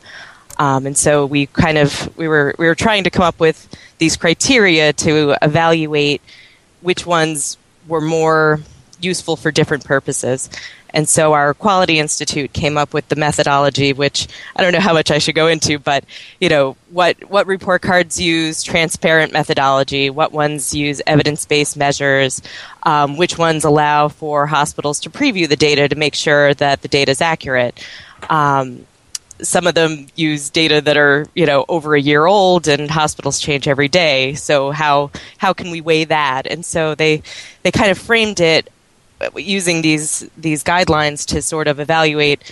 Um, 0.59 0.85
and 0.85 0.97
so 0.97 1.25
we 1.25 1.47
kind 1.47 1.79
of 1.79 2.15
we 2.19 2.29
were 2.29 2.55
we 2.59 2.67
were 2.67 2.75
trying 2.75 3.05
to 3.05 3.11
come 3.11 3.25
up 3.25 3.41
with 3.41 3.67
these 3.97 4.15
criteria 4.19 4.93
to 4.93 5.37
evaluate 5.41 6.21
which 6.83 7.07
ones 7.07 7.57
were 7.89 8.03
more 8.03 8.61
useful 9.01 9.37
for 9.37 9.51
different 9.51 9.87
purposes. 9.87 10.51
And 10.95 11.09
so 11.09 11.33
our 11.33 11.55
quality 11.55 11.99
institute 11.99 12.53
came 12.53 12.77
up 12.77 12.93
with 12.93 13.09
the 13.09 13.17
methodology, 13.17 13.93
which 13.93 14.29
I 14.57 14.63
don't 14.63 14.73
know 14.73 14.81
how 14.81 14.93
much 14.93 15.11
I 15.11 15.19
should 15.19 15.35
go 15.35 15.47
into, 15.47 15.79
but 15.79 16.05
you 16.41 16.49
know 16.49 16.77
what 16.91 17.23
what 17.31 17.47
report 17.47 17.83
cards 17.83 18.21
use 18.21 18.63
transparent 18.63 19.33
methodology, 19.33 20.11
what 20.11 20.33
ones 20.33 20.75
use 20.75 21.01
evidence 21.07 21.45
based 21.47 21.77
measures, 21.77 22.43
um, 22.83 23.17
which 23.17 23.39
ones 23.39 23.65
allow 23.65 24.09
for 24.09 24.47
hospitals 24.47 25.01
to 25.01 25.11
preview 25.11 25.49
the 25.49 25.57
data 25.57 25.89
to 25.89 25.97
make 25.97 26.15
sure 26.15 26.55
that 26.55 26.83
the 26.83 26.89
data 26.89 27.11
is 27.11 27.21
accurate. 27.21 27.85
Um, 28.29 28.87
some 29.43 29.67
of 29.67 29.75
them 29.75 30.07
use 30.15 30.51
data 30.51 30.81
that 30.81 30.97
are 30.97 31.27
you 31.35 31.47
know 31.47 31.65
over 31.69 31.95
a 31.95 32.01
year 32.01 32.27
old 32.27 32.69
and 32.69 32.91
hospitals 32.91 33.41
change 33.41 33.67
every 33.67 33.89
day 33.89 34.35
so 34.35 34.71
how 34.71 35.11
how 35.39 35.53
can 35.53 35.71
we 35.71 35.81
weigh 35.81 36.05
that 36.05 36.47
and 36.47 36.65
so 36.65 36.95
they 36.95 37.23
they 37.63 37.71
kind 37.71 37.91
of 37.91 37.99
framed 37.99 38.41
it 38.41 38.71
using 39.37 39.83
these 39.83 40.29
these 40.37 40.63
guidelines 40.63 41.27
to 41.27 41.43
sort 41.43 41.69
of 41.69 41.81
evaluate. 41.81 42.43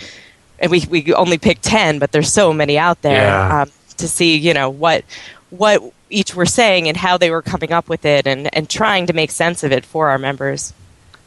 And 0.59 0.71
we 0.71 0.85
we 0.89 1.13
only 1.13 1.37
picked 1.37 1.63
ten, 1.63 1.99
but 1.99 2.11
there's 2.11 2.31
so 2.31 2.53
many 2.53 2.77
out 2.77 3.01
there 3.01 3.25
yeah. 3.25 3.63
um, 3.63 3.71
to 3.97 4.07
see 4.07 4.37
you 4.37 4.53
know 4.53 4.69
what 4.69 5.03
what 5.49 5.81
each 6.09 6.35
were 6.35 6.45
saying 6.45 6.87
and 6.87 6.97
how 6.97 7.17
they 7.17 7.31
were 7.31 7.41
coming 7.41 7.71
up 7.71 7.89
with 7.89 8.05
it 8.05 8.27
and, 8.27 8.53
and 8.55 8.69
trying 8.69 9.07
to 9.07 9.13
make 9.13 9.31
sense 9.31 9.63
of 9.63 9.71
it 9.71 9.85
for 9.85 10.09
our 10.09 10.17
members. 10.17 10.73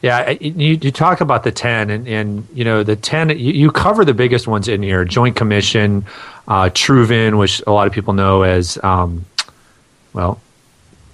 Yeah, 0.03 0.31
you, 0.31 0.75
you 0.75 0.91
talk 0.91 1.23
about 1.23 1.45
the 1.45 1.53
10, 1.53 1.89
and, 1.89 2.07
and 2.07 2.47
you 2.53 2.63
know, 2.63 2.83
the 2.83 2.95
10, 2.95 3.31
you, 3.31 3.53
you 3.53 3.71
cover 3.71 4.05
the 4.05 4.13
biggest 4.13 4.47
ones 4.47 4.69
in 4.69 4.83
here 4.83 5.05
Joint 5.07 5.35
Commission, 5.35 6.05
uh, 6.47 6.65
Truven, 6.65 7.39
which 7.39 7.63
a 7.67 7.73
lot 7.73 7.87
of 7.87 7.93
people 7.95 8.13
know 8.13 8.43
as, 8.43 8.79
um, 8.85 9.25
well, 10.13 10.41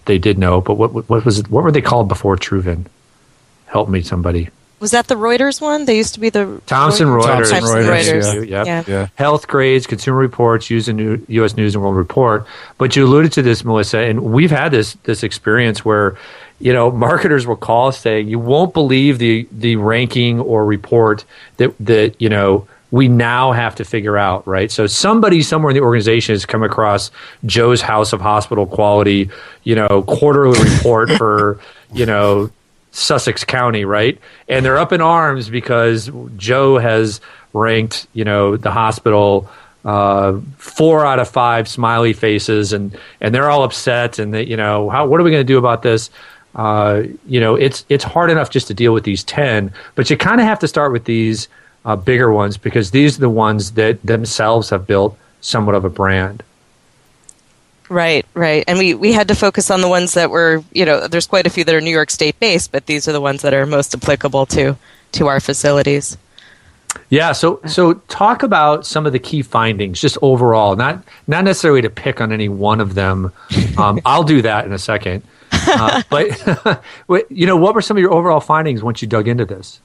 they 0.07 0.19
did 0.19 0.39
know, 0.39 0.61
but 0.61 0.75
what, 0.75 1.09
what 1.09 1.25
was 1.25 1.39
it, 1.39 1.49
what 1.51 1.63
were 1.63 1.71
they 1.71 1.83
called 1.83 2.09
before 2.09 2.37
Truven? 2.37 2.87
Help 3.71 3.89
me, 3.89 4.03
somebody. 4.03 4.49
was 4.81 4.91
that 4.93 5.07
the 5.09 5.15
Reuters 5.15 5.61
one? 5.61 5.85
They 5.85 5.97
used 5.97 6.15
to 6.15 6.21
be 6.21 6.31
the 6.31 6.61
Thomson 6.67 7.09
Reuters. 7.09 7.50
Thomson 7.50 7.62
Reuters, 7.65 8.23
Reuters. 8.23 8.49
Yep. 8.49 8.67
Yeah. 8.67 8.85
Yeah. 8.87 9.07
Health 9.15 9.47
grades, 9.47 9.87
consumer 9.87 10.19
reports, 10.19 10.71
use 10.71 10.89
in 10.89 11.25
U.S. 11.29 11.57
News 11.57 11.75
and 11.75 11.83
World 11.83 11.97
Report. 11.97 12.47
But 12.79 12.97
you 12.97 13.05
alluded 13.07 13.33
to 13.33 13.43
this, 13.43 13.65
Melissa, 13.65 13.99
and 13.99 14.23
we've 14.33 14.50
had 14.50 14.71
this 14.73 14.95
this 15.05 15.23
experience 15.23 15.85
where 15.85 16.17
you 16.61 16.73
know 16.73 16.91
marketers 16.91 17.47
will 17.47 17.57
call 17.57 17.89
us 17.89 17.99
saying, 17.99 18.29
"You 18.29 18.39
won't 18.39 18.73
believe 18.75 19.19
the 19.19 19.47
the 19.53 19.77
ranking 19.77 20.41
or 20.41 20.65
report 20.65 21.25
that 21.59 21.75
that 21.81 22.21
you 22.21 22.29
know." 22.29 22.67
We 22.93 23.07
now 23.07 23.53
have 23.53 23.77
to 23.77 23.85
figure 23.85 24.19
out, 24.19 24.45
right? 24.49 24.69
So 24.69 24.89
somebody 24.89 25.43
somewhere 25.43 25.71
in 25.71 25.77
the 25.77 25.83
organization 25.85 26.35
has 26.35 26.45
come 26.45 26.65
across 26.65 27.12
Joe's 27.47 27.81
House 27.81 28.12
of 28.12 28.21
Hospital 28.21 28.67
Quality, 28.67 29.31
you 29.62 29.77
know, 29.77 30.03
quarterly 30.03 30.59
report 30.59 31.09
for, 31.12 31.61
you 31.95 32.05
know, 32.05 32.50
Sussex 32.92 33.44
County, 33.44 33.85
right? 33.85 34.18
And 34.49 34.64
they're 34.64 34.78
up 34.78 34.92
in 34.92 35.00
arms 35.00 35.49
because 35.49 36.11
Joe 36.37 36.78
has 36.78 37.20
ranked, 37.52 38.06
you 38.12 38.25
know, 38.25 38.56
the 38.56 38.70
hospital 38.70 39.49
uh, 39.85 40.38
four 40.59 41.06
out 41.06 41.18
of 41.18 41.28
five 41.28 41.68
smiley 41.68 42.12
faces, 42.12 42.73
and 42.73 42.97
and 43.20 43.35
they're 43.35 43.50
all 43.50 43.62
upset, 43.62 44.18
and 44.18 44.35
they, 44.35 44.44
you 44.44 44.56
know, 44.56 44.90
how 44.90 45.06
what 45.06 45.20
are 45.20 45.25
we 45.25 45.30
going 45.30 45.40
to 45.40 45.52
do 45.52 45.59
about 45.59 45.82
this? 45.82 46.11
Uh, 46.54 47.04
you 47.26 47.40
know, 47.40 47.54
it's 47.54 47.85
it's 47.88 48.04
hard 48.04 48.30
enough 48.30 48.50
just 48.50 48.66
to 48.66 48.75
deal 48.75 48.92
with 48.92 49.04
these 49.04 49.25
ten, 49.25 49.73
but 49.94 50.11
you 50.11 50.16
kind 50.16 50.40
of 50.40 50.47
have 50.47 50.59
to 50.59 50.68
start 50.68 50.92
with 50.92 51.04
these 51.04 51.49
uh, 51.85 51.97
bigger 51.97 52.30
ones 52.30 52.56
because 52.56 52.90
these 52.90 53.16
are 53.16 53.20
the 53.20 53.30
ones 53.30 53.73
that 53.73 54.02
themselves 54.02 54.70
have 54.70 54.87
built 54.87 55.16
somewhat 55.40 55.75
of 55.75 55.85
a 55.85 55.90
brand. 55.90 56.42
Right, 57.90 58.25
right. 58.35 58.62
And 58.68 58.78
we, 58.78 58.94
we 58.94 59.12
had 59.12 59.28
to 59.28 59.35
focus 59.35 59.68
on 59.68 59.80
the 59.80 59.88
ones 59.88 60.14
that 60.14 60.30
were, 60.30 60.62
you 60.73 60.85
know, 60.85 61.09
there's 61.09 61.26
quite 61.26 61.44
a 61.49 61.50
few 61.50 61.64
that 61.64 61.75
are 61.75 61.80
New 61.80 61.90
York 61.90 62.11
State 62.11 62.38
based, 62.38 62.70
but 62.70 62.87
these 62.87 63.09
are 63.09 63.12
the 63.12 63.20
ones 63.20 63.42
that 63.42 63.52
are 63.52 63.66
most 63.66 63.92
applicable 63.94 64.47
to, 64.47 64.76
to 65.12 65.26
our 65.26 65.40
facilities. 65.40 66.16
Yeah, 67.09 67.32
so 67.32 67.61
so 67.66 67.94
talk 67.94 68.42
about 68.42 68.87
some 68.87 69.06
of 69.06 69.12
the 69.12 69.18
key 69.18 69.42
findings, 69.42 70.00
just 70.00 70.18
overall, 70.23 70.76
not 70.76 71.04
not 71.28 71.44
necessarily 71.44 71.82
to 71.82 71.90
pick 71.90 72.20
on 72.20 72.32
any 72.32 72.49
one 72.49 72.80
of 72.80 72.94
them. 72.94 73.32
Um, 73.78 74.00
I'll 74.04 74.25
do 74.25 74.42
that 74.42 74.66
in 74.66 74.73
a 74.73 74.78
second. 74.78 75.23
Uh, 75.52 76.02
but 76.11 77.30
you 77.30 77.47
know, 77.47 77.56
what 77.56 77.75
were 77.75 77.82
some 77.82 77.97
of 77.97 78.00
your 78.00 78.12
overall 78.12 78.40
findings 78.40 78.82
once 78.82 79.02
you 79.02 79.09
dug 79.09 79.28
into 79.28 79.44
this? 79.44 79.80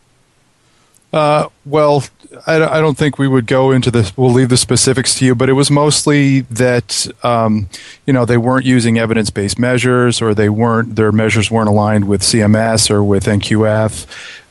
Uh, 1.15 1.47
well, 1.63 2.03
I, 2.45 2.55
I, 2.61 2.81
don't 2.81 2.97
think 2.97 3.17
we 3.17 3.29
would 3.29 3.47
go 3.47 3.71
into 3.71 3.89
this. 3.89 4.15
We'll 4.17 4.33
leave 4.33 4.49
the 4.49 4.57
specifics 4.57 5.15
to 5.15 5.25
you, 5.25 5.33
but 5.33 5.47
it 5.47 5.53
was 5.53 5.71
mostly 5.71 6.41
that 6.41 7.07
um, 7.23 7.69
you 8.05 8.11
know 8.11 8.25
they 8.25 8.35
weren't 8.35 8.65
using 8.65 8.97
evidence-based 8.97 9.57
measures, 9.57 10.21
or 10.21 10.33
they 10.33 10.49
weren't 10.49 10.97
their 10.97 11.13
measures 11.13 11.49
weren't 11.49 11.69
aligned 11.69 12.09
with 12.09 12.21
CMS 12.21 12.91
or 12.91 13.01
with 13.01 13.27
NQF. 13.27 14.05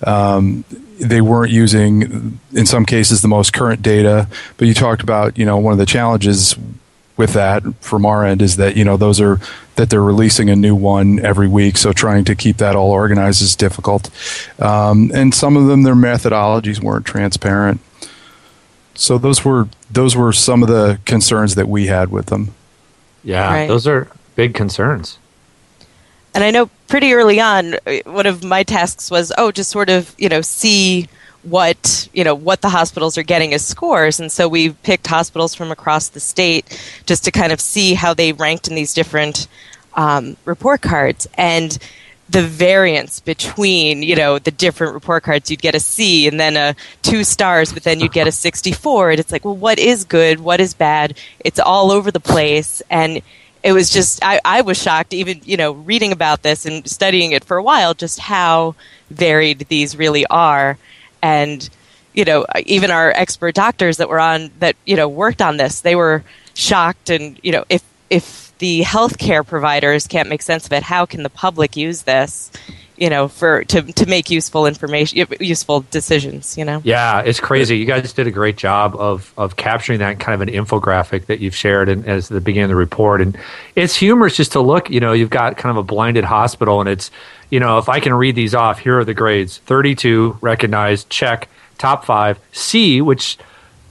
Um, 0.09 0.65
they 0.99 1.21
weren't 1.21 1.53
using, 1.53 2.41
in 2.53 2.65
some 2.65 2.87
cases, 2.87 3.21
the 3.21 3.29
most 3.29 3.53
current 3.53 3.83
data. 3.83 4.27
But 4.57 4.67
you 4.67 4.73
talked 4.73 5.03
about, 5.03 5.37
you 5.37 5.45
know, 5.45 5.59
one 5.59 5.73
of 5.73 5.79
the 5.79 5.85
challenges 5.85 6.57
with 7.17 7.33
that 7.35 7.63
from 7.81 8.05
our 8.05 8.25
end 8.25 8.43
is 8.43 8.57
that 8.57 8.77
you 8.77 8.85
know 8.85 8.97
those 8.97 9.21
are 9.21 9.39
that 9.77 9.91
they're 9.91 10.03
releasing 10.03 10.51
a 10.51 10.57
new 10.57 10.75
one 10.75 11.19
every 11.25 11.49
week. 11.49 11.77
So 11.77 11.93
trying 11.93 12.25
to 12.25 12.35
keep 12.35 12.59
that 12.59 12.77
all 12.77 12.91
organized 12.91 13.43
is 13.43 13.57
difficult. 13.57 14.11
Um, 14.61 15.11
and 15.15 15.35
some 15.35 15.57
of 15.57 15.67
them 15.67 15.83
their 15.83 15.95
methodologies 15.95 16.81
weren't 16.83 17.07
transparent. 17.07 17.81
So 18.95 19.19
those 19.19 19.45
were 19.45 19.69
those 19.91 20.17
were 20.17 20.33
some 20.33 20.63
of 20.63 20.69
the 20.69 20.99
concerns 21.05 21.55
that 21.57 21.69
we 21.69 21.87
had 21.87 22.11
with 22.11 22.27
them. 22.27 22.55
Yeah 23.23 23.53
Right. 23.53 23.69
those 23.69 23.87
are 23.87 24.09
big 24.37 24.55
concerns. 24.55 25.19
And 26.35 26.43
I 26.43 26.51
know 26.51 26.69
pretty 26.89 27.13
early 27.13 27.39
on, 27.41 27.77
one 28.07 28.27
of 28.27 28.43
my 28.43 28.65
tasks 28.65 29.09
was, 29.09 29.33
oh, 29.39 29.53
just 29.53 29.71
sort 29.71 29.89
of, 29.89 30.15
you 30.19 30.29
know, 30.29 30.41
see 30.41 31.07
what 31.45 32.09
you 32.13 32.25
know 32.25 32.35
what 32.35 32.61
the 32.63 32.69
hospitals 32.69 33.19
are 33.19 33.23
getting 33.23 33.55
as 33.55 33.65
scores. 33.65 34.21
And 34.21 34.31
so 34.33 34.49
we 34.49 34.71
picked 34.71 35.07
hospitals 35.07 35.55
from 35.55 35.71
across 35.71 36.09
the 36.09 36.21
state 36.21 36.81
just 37.07 37.25
to 37.25 37.31
kind 37.31 37.53
of 37.53 37.61
see 37.61 37.95
how 37.95 38.15
they 38.15 38.33
ranked 38.33 38.69
in 38.69 38.75
these 38.75 38.95
different 38.95 39.47
um, 39.95 40.37
report 40.45 40.81
cards. 40.83 41.27
And 41.35 41.79
the 42.31 42.43
variance 42.43 43.21
between 43.21 44.03
you 44.03 44.17
know 44.17 44.39
the 44.39 44.51
different 44.51 44.95
report 44.95 45.23
cards 45.23 45.51
you'd 45.51 45.61
get 45.61 45.75
a 45.75 45.81
c 45.81 46.27
and 46.27 46.41
then 46.41 46.57
a 46.57 46.75
two 47.03 47.23
stars 47.23 47.71
but 47.71 47.83
then 47.83 48.01
you'd 48.01 48.15
get 48.15 48.27
a 48.27 48.33
64 48.47 49.11
and 49.11 49.21
it's 49.21 49.31
like 49.31 49.45
well 49.45 49.57
what 49.57 49.79
is 49.79 50.05
good? 50.05 50.41
What 50.41 50.61
is 50.61 50.75
bad? 50.75 51.19
It's 51.41 51.61
all 51.61 51.91
over 51.91 52.11
the 52.11 52.21
place. 52.21 52.83
And 52.91 53.21
it 53.63 53.73
was 53.73 53.91
just 53.91 54.25
I, 54.25 54.41
I 54.45 54.61
was 54.63 54.81
shocked 54.81 55.13
even 55.13 55.41
you 55.45 55.57
know 55.57 55.73
reading 55.73 56.13
about 56.13 56.43
this 56.43 56.65
and 56.65 56.89
studying 56.89 57.33
it 57.33 57.45
for 57.45 57.57
a 57.57 57.63
while 57.63 57.95
just 57.95 58.19
how 58.19 58.75
varied 59.11 59.67
these 59.69 59.97
really 59.97 60.27
are 60.27 60.79
and 61.25 61.71
you 62.13 62.25
know 62.25 62.45
even 62.67 62.91
our 62.91 63.11
expert 63.13 63.55
doctors 63.55 63.97
that 63.97 64.09
were 64.11 64.21
on 64.21 64.51
that 64.59 64.77
you 64.85 64.95
know 64.95 65.09
worked 65.09 65.41
on 65.41 65.57
this 65.57 65.81
they 65.81 65.97
were 65.97 66.23
shocked 66.53 67.09
and 67.09 67.41
you 67.43 67.51
know 67.51 67.65
if 67.71 67.83
if 68.11 68.57
the 68.59 68.83
healthcare 68.83 69.45
providers 69.45 70.07
can't 70.07 70.29
make 70.29 70.43
sense 70.43 70.67
of 70.67 70.73
it 70.73 70.83
how 70.83 71.07
can 71.07 71.23
the 71.23 71.31
public 71.31 71.77
use 71.77 72.03
this 72.03 72.53
you 72.97 73.11
know 73.11 73.29
for 73.29 73.65
to 73.65 73.83
to 73.93 74.07
make 74.07 74.31
useful 74.31 74.67
information 74.67 75.27
useful 75.41 75.85
decisions 75.91 76.57
you 76.57 76.65
know 76.65 76.81
Yeah, 76.85 77.21
it's 77.21 77.41
crazy. 77.41 77.79
You 77.79 77.87
guys 77.87 78.13
did 78.13 78.27
a 78.27 78.31
great 78.31 78.57
job 78.57 78.95
of 78.97 79.33
of 79.37 79.57
capturing 79.57 79.99
that 80.01 80.21
kind 80.21 80.41
of 80.41 80.47
an 80.47 80.55
infographic 80.55 81.27
that 81.27 81.41
you've 81.41 81.55
shared 81.57 81.89
in, 81.89 82.05
as 82.05 82.29
the 82.29 82.41
beginning 82.41 82.65
of 82.65 82.71
the 82.71 82.77
report. 82.77 83.21
And 83.21 83.37
it's 83.75 83.97
humorous 83.97 84.37
just 84.37 84.53
to 84.53 84.61
look. 84.61 84.91
You 84.91 85.01
know, 85.01 85.13
you've 85.13 85.31
got 85.31 85.57
kind 85.57 85.71
of 85.71 85.77
a 85.79 85.83
blinded 85.83 86.25
hospital, 86.25 86.81
and 86.81 86.89
it's 86.89 87.11
you 87.51 87.61
know, 87.61 87.79
if 87.79 87.89
I 87.89 88.01
can 88.01 88.15
read 88.15 88.35
these 88.35 88.55
off, 88.55 88.79
here 88.79 88.99
are 88.99 89.05
the 89.05 89.15
grades: 89.15 89.59
thirty-two 89.59 90.39
recognized, 90.41 91.11
check. 91.11 91.49
Top 91.79 92.05
five, 92.05 92.39
C, 92.53 93.01
which 93.01 93.37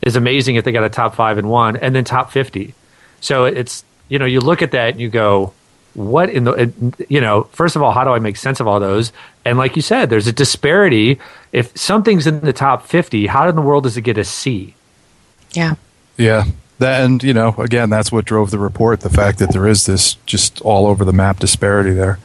is 0.01 0.15
amazing 0.15 0.55
if 0.55 0.63
they 0.63 0.71
got 0.71 0.85
a 0.85 0.89
top 0.89 1.15
five 1.15 1.37
and 1.37 1.49
one, 1.49 1.75
and 1.75 1.93
then 1.93 2.05
top 2.05 2.31
fifty. 2.31 2.73
So 3.19 3.45
it's 3.45 3.83
you 4.07 4.19
know, 4.19 4.25
you 4.25 4.39
look 4.39 4.61
at 4.61 4.71
that 4.71 4.89
and 4.89 5.01
you 5.01 5.09
go, 5.09 5.53
what 5.95 6.29
in 6.29 6.45
the 6.45 6.73
you 7.07 7.21
know 7.21 7.43
first 7.51 7.75
of 7.75 7.83
all 7.83 7.91
how 7.91 8.03
do 8.03 8.09
i 8.09 8.19
make 8.19 8.37
sense 8.37 8.59
of 8.59 8.67
all 8.67 8.79
those? 8.79 9.11
And 9.45 9.57
like 9.57 9.75
you 9.75 9.81
said 9.81 10.09
there's 10.09 10.27
a 10.27 10.33
disparity. 10.33 11.19
If 11.51 11.77
something's 11.77 12.25
in 12.25 12.41
the 12.41 12.53
top 12.53 12.87
50 12.87 13.27
how 13.27 13.47
in 13.47 13.55
the 13.55 13.61
world 13.61 13.83
does 13.83 13.97
it 13.97 14.01
get 14.01 14.17
a 14.17 14.23
c? 14.23 14.75
Yeah. 15.51 15.75
Yeah. 16.17 16.45
That 16.79 17.03
and 17.03 17.21
you 17.23 17.33
know 17.33 17.55
again 17.57 17.89
that's 17.89 18.11
what 18.11 18.25
drove 18.25 18.51
the 18.51 18.59
report 18.59 19.01
the 19.01 19.09
fact 19.09 19.39
that 19.39 19.53
there 19.53 19.67
is 19.67 19.85
this 19.85 20.15
just 20.25 20.61
all 20.61 20.87
over 20.87 21.05
the 21.05 21.13
map 21.13 21.39
disparity 21.39 21.91
there. 21.91 22.19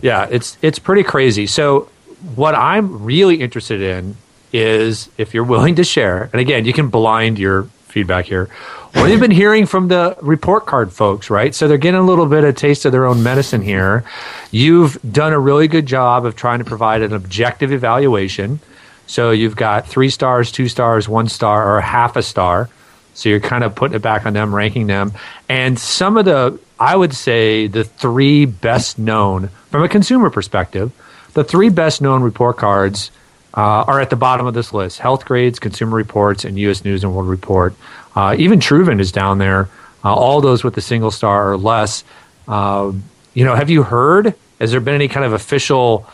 Yeah 0.00 0.26
it's 0.30 0.56
it's 0.62 0.78
pretty 0.78 1.02
crazy. 1.02 1.46
So 1.46 1.88
what 2.34 2.54
i'm 2.54 3.04
really 3.04 3.40
interested 3.40 3.80
in 3.80 4.16
is 4.52 5.08
if 5.18 5.34
you're 5.34 5.44
willing 5.44 5.76
to 5.76 5.84
share 5.84 6.28
and 6.32 6.40
again 6.40 6.64
you 6.64 6.72
can 6.72 6.88
blind 6.88 7.38
your 7.38 7.64
feedback 7.86 8.24
here 8.24 8.48
what 8.92 9.02
have 9.02 9.10
you 9.10 9.18
been 9.18 9.30
hearing 9.30 9.66
from 9.66 9.88
the 9.88 10.16
report 10.22 10.66
card 10.66 10.92
folks 10.92 11.30
right? 11.30 11.54
So 11.54 11.68
they're 11.68 11.78
getting 11.78 12.00
a 12.00 12.04
little 12.06 12.26
bit 12.26 12.44
of 12.44 12.50
a 12.50 12.52
taste 12.52 12.84
of 12.84 12.92
their 12.92 13.06
own 13.06 13.22
medicine 13.22 13.62
here. 13.62 14.04
You've 14.50 14.98
done 15.02 15.32
a 15.32 15.38
really 15.38 15.68
good 15.68 15.86
job 15.86 16.24
of 16.24 16.36
trying 16.36 16.58
to 16.60 16.64
provide 16.64 17.02
an 17.02 17.12
objective 17.12 17.72
evaluation. 17.72 18.60
So 19.06 19.30
you've 19.30 19.56
got 19.56 19.86
three 19.86 20.10
stars 20.10 20.50
two 20.50 20.68
stars 20.68 21.08
one 21.08 21.28
star 21.28 21.76
or 21.76 21.80
half 21.80 22.16
a 22.16 22.22
star. 22.22 22.68
So 23.14 23.28
you're 23.28 23.40
kind 23.40 23.64
of 23.64 23.74
putting 23.74 23.96
it 23.96 24.02
back 24.02 24.26
on 24.26 24.32
them 24.32 24.54
ranking 24.54 24.86
them. 24.86 25.12
And 25.48 25.78
some 25.78 26.16
of 26.16 26.24
the 26.24 26.58
i 26.80 26.94
would 26.94 27.14
say 27.14 27.66
the 27.66 27.84
three 27.84 28.46
best 28.46 28.98
known 28.98 29.48
from 29.70 29.82
a 29.82 29.88
consumer 29.88 30.30
perspective 30.30 30.92
the 31.34 31.42
three 31.44 31.68
best 31.68 32.00
known 32.00 32.22
report 32.22 32.56
cards 32.56 33.10
uh, 33.58 33.84
are 33.90 34.00
at 34.00 34.08
the 34.08 34.16
bottom 34.16 34.46
of 34.46 34.54
this 34.54 34.72
list 34.72 34.98
health 35.00 35.24
grades 35.24 35.58
consumer 35.58 35.96
reports 35.96 36.44
and 36.44 36.56
us 36.58 36.84
news 36.84 37.02
and 37.02 37.12
world 37.14 37.28
report 37.28 37.74
uh, 38.18 38.34
even 38.36 38.58
Truven 38.58 39.00
is 39.00 39.12
down 39.12 39.38
there. 39.38 39.68
Uh, 40.04 40.12
all 40.12 40.40
those 40.40 40.64
with 40.64 40.76
a 40.76 40.80
single 40.80 41.12
star 41.12 41.52
or 41.52 41.56
less. 41.56 42.02
Uh, 42.48 42.92
you 43.32 43.44
know, 43.44 43.54
have 43.54 43.70
you 43.70 43.84
heard? 43.84 44.34
Has 44.58 44.72
there 44.72 44.80
been 44.80 44.96
any 44.96 45.06
kind 45.06 45.24
of 45.24 45.32
official 45.32 46.04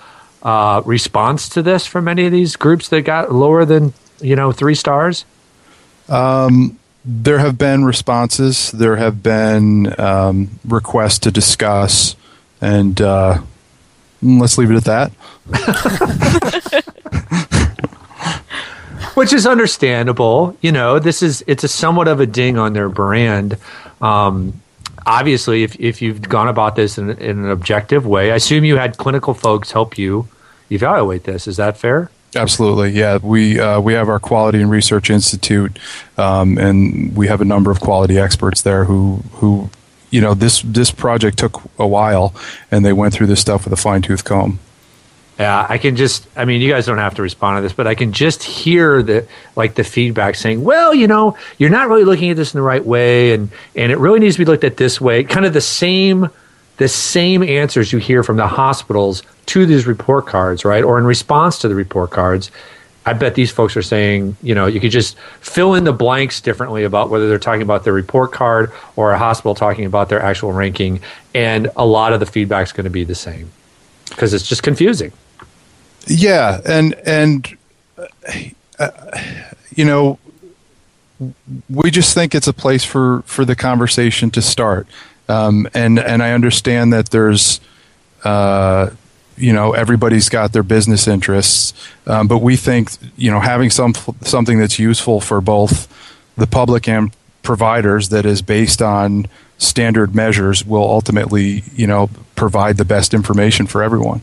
uh, 0.42 0.82
response 0.84 1.48
to 1.50 1.62
this 1.62 1.86
from 1.86 2.06
any 2.08 2.26
of 2.26 2.32
these 2.32 2.56
groups 2.56 2.90
that 2.90 3.02
got 3.02 3.32
lower 3.32 3.64
than 3.64 3.94
you 4.20 4.36
know 4.36 4.52
three 4.52 4.74
stars? 4.74 5.24
Um, 6.10 6.78
there 7.06 7.38
have 7.38 7.56
been 7.56 7.86
responses. 7.86 8.70
There 8.72 8.96
have 8.96 9.22
been 9.22 9.98
um, 9.98 10.60
requests 10.66 11.20
to 11.20 11.30
discuss, 11.30 12.16
and 12.60 13.00
uh, 13.00 13.40
let's 14.20 14.58
leave 14.58 14.70
it 14.70 14.86
at 14.86 15.10
that. 15.48 16.83
which 19.14 19.32
is 19.32 19.46
understandable. 19.46 20.56
You 20.60 20.72
know, 20.72 20.98
this 20.98 21.22
is 21.22 21.42
it's 21.46 21.64
a 21.64 21.68
somewhat 21.68 22.08
of 22.08 22.20
a 22.20 22.26
ding 22.26 22.58
on 22.58 22.72
their 22.72 22.88
brand. 22.88 23.56
Um, 24.00 24.60
obviously, 25.06 25.62
if 25.62 25.78
if 25.80 26.02
you've 26.02 26.22
gone 26.22 26.48
about 26.48 26.76
this 26.76 26.98
in, 26.98 27.10
in 27.10 27.44
an 27.44 27.50
objective 27.50 28.06
way, 28.06 28.32
I 28.32 28.36
assume 28.36 28.64
you 28.64 28.76
had 28.76 28.96
clinical 28.96 29.34
folks 29.34 29.72
help 29.72 29.98
you 29.98 30.28
evaluate 30.70 31.24
this. 31.24 31.46
Is 31.46 31.56
that 31.56 31.76
fair? 31.76 32.10
Absolutely, 32.36 32.90
yeah. 32.90 33.18
We 33.22 33.60
uh, 33.60 33.80
we 33.80 33.92
have 33.92 34.08
our 34.08 34.18
Quality 34.18 34.60
and 34.60 34.70
Research 34.70 35.08
Institute, 35.10 35.78
um, 36.18 36.58
and 36.58 37.16
we 37.16 37.28
have 37.28 37.40
a 37.40 37.44
number 37.44 37.70
of 37.70 37.80
quality 37.80 38.18
experts 38.18 38.62
there 38.62 38.84
who 38.84 39.22
who 39.34 39.70
you 40.10 40.20
know 40.20 40.34
this 40.34 40.62
this 40.62 40.90
project 40.90 41.38
took 41.38 41.62
a 41.78 41.86
while, 41.86 42.34
and 42.70 42.84
they 42.84 42.92
went 42.92 43.14
through 43.14 43.28
this 43.28 43.40
stuff 43.40 43.64
with 43.64 43.72
a 43.72 43.76
fine 43.76 44.02
tooth 44.02 44.24
comb. 44.24 44.58
Yeah, 45.38 45.66
I 45.68 45.78
can 45.78 45.96
just. 45.96 46.28
I 46.36 46.44
mean, 46.44 46.60
you 46.60 46.70
guys 46.70 46.86
don't 46.86 46.98
have 46.98 47.16
to 47.16 47.22
respond 47.22 47.58
to 47.58 47.62
this, 47.62 47.72
but 47.72 47.88
I 47.88 47.96
can 47.96 48.12
just 48.12 48.42
hear 48.44 49.02
the 49.02 49.26
like 49.56 49.74
the 49.74 49.82
feedback 49.82 50.36
saying, 50.36 50.62
"Well, 50.62 50.94
you 50.94 51.08
know, 51.08 51.36
you're 51.58 51.70
not 51.70 51.88
really 51.88 52.04
looking 52.04 52.30
at 52.30 52.36
this 52.36 52.54
in 52.54 52.58
the 52.58 52.62
right 52.62 52.84
way, 52.84 53.32
and 53.32 53.50
and 53.74 53.90
it 53.90 53.98
really 53.98 54.20
needs 54.20 54.36
to 54.36 54.38
be 54.38 54.44
looked 54.44 54.62
at 54.62 54.76
this 54.76 55.00
way." 55.00 55.24
Kind 55.24 55.44
of 55.44 55.52
the 55.52 55.60
same, 55.60 56.28
the 56.76 56.86
same 56.86 57.42
answers 57.42 57.92
you 57.92 57.98
hear 57.98 58.22
from 58.22 58.36
the 58.36 58.46
hospitals 58.46 59.24
to 59.46 59.66
these 59.66 59.88
report 59.88 60.26
cards, 60.26 60.64
right? 60.64 60.84
Or 60.84 60.98
in 60.98 61.04
response 61.04 61.58
to 61.58 61.68
the 61.68 61.74
report 61.74 62.10
cards, 62.10 62.52
I 63.04 63.12
bet 63.12 63.34
these 63.34 63.50
folks 63.50 63.76
are 63.76 63.82
saying, 63.82 64.36
you 64.40 64.54
know, 64.54 64.66
you 64.66 64.78
could 64.78 64.92
just 64.92 65.18
fill 65.40 65.74
in 65.74 65.82
the 65.82 65.92
blanks 65.92 66.40
differently 66.40 66.84
about 66.84 67.10
whether 67.10 67.28
they're 67.28 67.40
talking 67.40 67.62
about 67.62 67.82
their 67.82 67.92
report 67.92 68.30
card 68.30 68.70
or 68.94 69.10
a 69.10 69.18
hospital 69.18 69.56
talking 69.56 69.84
about 69.84 70.08
their 70.08 70.22
actual 70.22 70.52
ranking, 70.52 71.00
and 71.34 71.70
a 71.76 71.84
lot 71.84 72.12
of 72.12 72.20
the 72.20 72.26
feedback 72.26 72.66
is 72.68 72.72
going 72.72 72.84
to 72.84 72.90
be 72.90 73.02
the 73.02 73.16
same 73.16 73.50
because 74.10 74.32
it's 74.32 74.48
just 74.48 74.62
confusing. 74.62 75.10
Yeah, 76.06 76.60
and 76.64 76.94
and 77.06 77.56
uh, 78.78 78.90
you 79.74 79.84
know, 79.84 80.18
we 81.68 81.90
just 81.90 82.14
think 82.14 82.34
it's 82.34 82.46
a 82.48 82.52
place 82.52 82.84
for 82.84 83.22
for 83.22 83.44
the 83.44 83.56
conversation 83.56 84.30
to 84.32 84.42
start. 84.42 84.86
Um, 85.28 85.68
and 85.74 85.98
and 85.98 86.22
I 86.22 86.32
understand 86.32 86.92
that 86.92 87.10
there's. 87.10 87.60
Uh, 88.22 88.90
you 89.36 89.52
know 89.52 89.72
everybody's 89.72 90.28
got 90.28 90.52
their 90.52 90.62
business 90.62 91.08
interests, 91.08 91.74
um, 92.06 92.28
but 92.28 92.38
we 92.38 92.56
think 92.56 92.90
you 93.16 93.30
know 93.30 93.40
having 93.40 93.68
some 93.68 93.92
something 94.22 94.58
that's 94.58 94.78
useful 94.78 95.20
for 95.20 95.40
both 95.40 95.88
the 96.36 96.46
public 96.46 96.88
and 96.88 97.14
providers 97.42 98.10
that 98.10 98.24
is 98.24 98.42
based 98.42 98.80
on 98.80 99.26
standard 99.58 100.14
measures 100.14 100.64
will 100.64 100.84
ultimately 100.84 101.64
you 101.74 101.86
know 101.86 102.08
provide 102.36 102.76
the 102.76 102.84
best 102.84 103.12
information 103.14 103.66
for 103.66 103.82
everyone. 103.82 104.22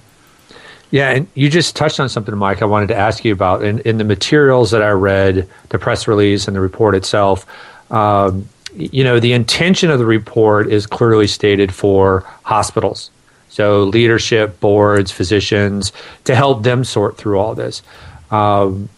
Yeah, 0.92 1.12
and 1.12 1.28
you 1.36 1.50
just 1.50 1.76
touched 1.78 2.02
on 2.02 2.10
something, 2.10 2.36
Mike. 2.38 2.62
I 2.62 2.66
wanted 2.66 2.88
to 2.88 2.96
ask 2.96 3.24
you 3.24 3.32
about 3.32 3.64
in, 3.64 3.80
in 3.80 3.98
the 3.98 4.04
materials 4.04 4.72
that 4.72 4.82
I 4.82 4.90
read, 4.90 5.48
the 5.70 5.80
press 5.80 6.06
release 6.08 6.48
and 6.48 6.56
the 6.56 6.60
report 6.60 6.96
itself. 6.96 7.46
Um, 7.92 8.48
you 8.76 9.04
know, 9.04 9.20
the 9.20 9.34
intention 9.34 9.90
of 9.90 10.00
the 10.00 10.06
report 10.06 10.68
is 10.68 10.86
clearly 10.86 11.28
stated 11.28 11.74
for 11.74 12.22
hospitals, 12.44 13.10
so 13.50 13.84
leadership, 13.84 14.60
boards, 14.60 15.12
physicians, 15.12 15.94
to 16.26 16.36
help 16.36 16.64
them 16.64 16.84
sort 16.84 17.18
through 17.18 17.40
all 17.40 17.56
this. 17.56 17.82
Um, 18.30 18.90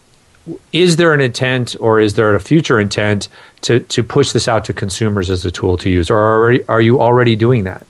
is 0.72 0.96
there 0.96 1.14
an 1.14 1.20
intent, 1.20 1.74
or 1.80 2.00
is 2.00 2.14
there 2.14 2.34
a 2.34 2.40
future 2.40 2.78
intent 2.78 3.28
to 3.62 3.80
to 3.80 4.02
push 4.02 4.32
this 4.32 4.46
out 4.46 4.64
to 4.66 4.72
consumers 4.72 5.30
as 5.30 5.44
a 5.44 5.50
tool 5.50 5.76
to 5.78 5.90
use, 5.90 6.10
or 6.10 6.18
are, 6.18 6.58
are 6.68 6.80
you 6.80 7.00
already 7.00 7.34
doing 7.34 7.64
that? 7.64 7.86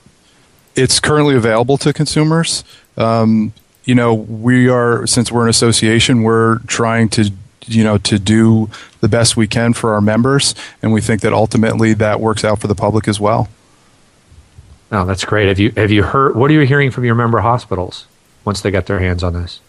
It's 0.75 0.99
currently 0.99 1.35
available 1.35 1.77
to 1.79 1.93
consumers. 1.93 2.63
Um, 2.97 3.53
you 3.85 3.95
know, 3.95 4.13
we 4.13 4.67
are 4.69 5.07
since 5.07 5.31
we're 5.31 5.43
an 5.43 5.49
association, 5.49 6.23
we're 6.23 6.59
trying 6.67 7.09
to 7.09 7.31
you 7.67 7.83
know 7.83 7.97
to 7.99 8.19
do 8.19 8.69
the 9.01 9.07
best 9.07 9.37
we 9.37 9.47
can 9.47 9.73
for 9.73 9.93
our 9.93 10.01
members, 10.01 10.55
and 10.81 10.91
we 10.91 11.01
think 11.01 11.21
that 11.21 11.33
ultimately 11.33 11.93
that 11.93 12.19
works 12.19 12.43
out 12.43 12.59
for 12.59 12.67
the 12.67 12.75
public 12.75 13.07
as 13.07 13.19
well. 13.19 13.49
Oh, 14.91 15.05
that's 15.05 15.25
great. 15.25 15.47
Have 15.47 15.59
you 15.59 15.71
have 15.77 15.91
you 15.91 16.03
heard? 16.03 16.35
What 16.35 16.51
are 16.51 16.53
you 16.53 16.61
hearing 16.61 16.91
from 16.91 17.05
your 17.05 17.15
member 17.15 17.39
hospitals 17.39 18.07
once 18.43 18.61
they 18.61 18.71
get 18.71 18.85
their 18.85 18.99
hands 18.99 19.23
on 19.23 19.33
this? 19.33 19.59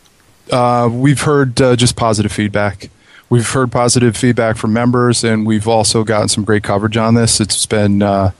Uh, 0.51 0.89
we've 0.93 1.23
heard 1.23 1.61
uh, 1.61 1.77
just 1.77 1.97
positive 1.97 2.33
feedback. 2.33 2.91
We've 3.29 3.49
heard 3.49 3.73
positive 3.73 4.17
feedback 4.17 4.57
from 4.57 4.73
members, 4.73 5.25
and 5.25 5.45
we've 5.47 5.67
also 5.67 6.05
gotten 6.05 6.29
some 6.29 6.45
great 6.45 6.63
coverage 6.63 6.97
on 6.97 7.15
this. 7.15 7.41
It's 7.41 7.67
been, 7.67 8.01
uh, 8.01 8.31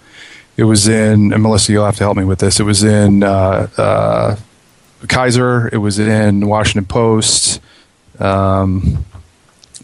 it 0.57 0.65
was 0.65 0.87
in, 0.87 1.33
and 1.33 1.43
Melissa, 1.43 1.73
you'll 1.73 1.85
have 1.85 1.97
to 1.97 2.05
help 2.05 2.17
me 2.17 2.25
with 2.25 2.39
this. 2.39 2.61
It 2.61 2.63
was 2.63 2.85
in 2.85 3.25
uh, 3.25 3.69
uh, 3.77 4.37
Kaiser. 5.07 5.69
It 5.73 5.79
was 5.79 5.99
in 5.99 6.47
Washington 6.47 6.87
Post. 6.87 7.61
Um, 8.19 9.05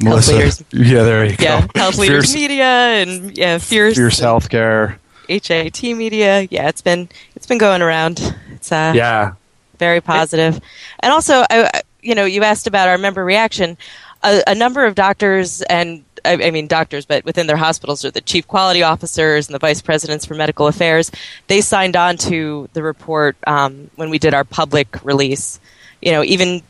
Melissa, 0.03 0.33
Leaders. 0.33 0.65
yeah, 0.73 1.03
there 1.03 1.25
you 1.25 1.37
go 1.37 1.45
Yeah. 1.45 1.67
Health 1.75 1.99
Leaders 1.99 2.35
Media 2.35 2.65
and 2.65 3.37
yeah, 3.37 3.59
Fierce, 3.59 3.95
Fierce 3.95 4.21
Healthcare. 4.21 4.97
HAT 5.29 5.83
Media. 5.83 6.47
Yeah, 6.51 6.69
it's 6.69 6.81
been 6.83 7.09
it's 7.37 7.47
been 7.47 7.59
going 7.59 7.83
around. 7.83 8.35
It's 8.53 8.73
uh, 8.73 8.93
Yeah, 8.95 9.35
very 9.79 10.01
positive. 10.01 10.61
And 11.01 11.13
also, 11.13 11.41
I, 11.51 11.71
I- 11.75 11.83
you 12.05 12.17
know, 12.17 12.25
you 12.25 12.43
asked 12.43 12.67
about 12.67 12.89
our 12.89 12.99
member 12.99 13.25
reaction. 13.25 13.77
A, 14.25 14.43
a 14.49 14.55
number 14.57 14.85
of 14.87 14.97
doctors 14.97 15.63
and 15.63 16.03
I, 16.25 16.33
I 16.35 16.51
mean 16.51 16.67
doctors, 16.67 17.07
but 17.07 17.25
within 17.25 17.47
their 17.47 17.57
hospitals 17.57 18.05
are 18.05 18.11
the 18.11 18.21
chief 18.21 18.47
quality 18.47 18.83
officers 18.83 19.49
and 19.49 19.55
the 19.55 19.59
vice 19.59 19.83
presidents 19.83 20.25
for 20.25 20.35
medical 20.35 20.67
affairs. 20.67 21.11
They 21.47 21.61
signed 21.61 21.97
on 21.97 22.17
to 22.19 22.69
the 22.73 22.83
report 22.83 23.37
um, 23.47 23.91
when 23.97 24.11
we 24.11 24.19
did 24.19 24.35
our 24.35 24.45
public 24.45 25.05
release. 25.05 25.61
You 26.01 26.13
know, 26.13 26.25
even 26.25 26.63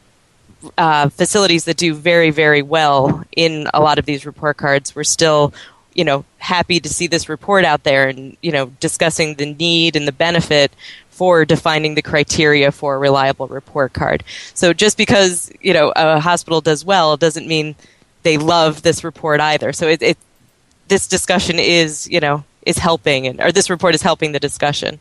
uh, 0.79 1.09
facilities 1.09 1.65
that 1.65 1.77
do 1.77 1.95
very, 1.95 2.31
very 2.31 2.63
well 2.63 3.25
in 3.37 3.69
a 3.75 3.81
lot 3.81 3.99
of 3.99 4.07
these 4.07 4.27
report 4.27 4.57
cards, 4.57 4.95
we're 4.95 5.05
still, 5.05 5.53
you 5.95 6.05
know, 6.05 6.25
happy 6.39 6.81
to 6.81 6.89
see 6.89 7.07
this 7.07 7.29
report 7.29 7.65
out 7.65 7.83
there 7.83 8.09
and, 8.09 8.37
you 8.43 8.53
know, 8.53 8.67
discussing 8.81 9.35
the 9.35 9.55
need 9.55 9.97
and 9.97 10.07
the 10.07 10.13
benefit 10.13 10.73
for 11.11 11.45
defining 11.45 11.95
the 11.95 12.03
criteria 12.03 12.73
for 12.73 12.95
a 12.95 12.99
reliable 12.99 13.47
report 13.47 13.93
card. 13.93 14.25
So 14.55 14.73
just 14.73 14.97
because, 14.97 15.53
you 15.61 15.73
know, 15.73 15.93
a 15.95 16.21
hospital 16.21 16.61
does 16.61 16.85
well 16.85 17.17
doesn't 17.17 17.47
mean 17.47 17.75
they 18.23 18.39
love 18.39 18.83
this 18.83 19.05
report 19.05 19.41
either. 19.41 19.73
So 19.73 19.89
it, 19.89 20.03
it 20.03 20.19
this 20.89 21.07
discussion 21.09 21.59
is, 21.59 22.09
you 22.09 22.21
know, 22.21 22.45
is 22.67 22.79
helping 22.79 23.27
and 23.27 23.41
or 23.41 23.53
this 23.53 23.69
report 23.71 23.95
is 23.95 24.03
helping 24.03 24.33
the 24.33 24.41
discussion. 24.41 24.99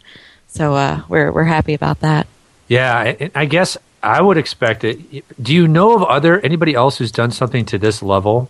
So 0.47 0.75
uh, 0.75 1.01
we're 1.09 1.31
we're 1.31 1.43
happy 1.45 1.73
about 1.73 1.99
that. 2.01 2.27
yeah. 2.67 2.97
I, 2.97 3.31
I 3.35 3.45
guess 3.45 3.77
I 4.03 4.21
would 4.21 4.37
expect 4.37 4.83
it. 4.83 4.99
Do 5.41 5.53
you 5.53 5.67
know 5.67 5.95
of 5.95 6.03
other 6.03 6.39
anybody 6.39 6.73
else 6.73 6.97
who's 6.97 7.11
done 7.11 7.31
something 7.31 7.65
to 7.65 7.77
this 7.77 8.01
level? 8.01 8.49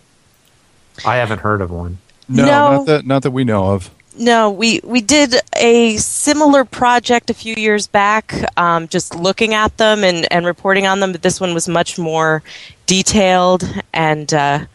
I 1.04 1.16
haven't 1.16 1.40
heard 1.40 1.60
of 1.60 1.70
one. 1.70 1.98
No, 2.28 2.44
No. 2.44 2.70
not 2.76 2.86
that 2.86 3.06
not 3.06 3.22
that 3.22 3.30
we 3.32 3.44
know 3.44 3.72
of. 3.72 3.90
No, 4.18 4.50
we, 4.50 4.80
we 4.84 5.00
did 5.00 5.34
a 5.56 5.96
similar 5.96 6.64
project 6.64 7.30
a 7.30 7.34
few 7.34 7.54
years 7.56 7.86
back, 7.86 8.34
um, 8.58 8.88
just 8.88 9.14
looking 9.14 9.54
at 9.54 9.76
them 9.78 10.04
and, 10.04 10.30
and 10.30 10.44
reporting 10.44 10.86
on 10.86 11.00
them, 11.00 11.12
but 11.12 11.22
this 11.22 11.40
one 11.40 11.54
was 11.54 11.68
much 11.68 11.98
more 11.98 12.42
detailed 12.86 13.64
and 13.94 14.32
uh, 14.34 14.66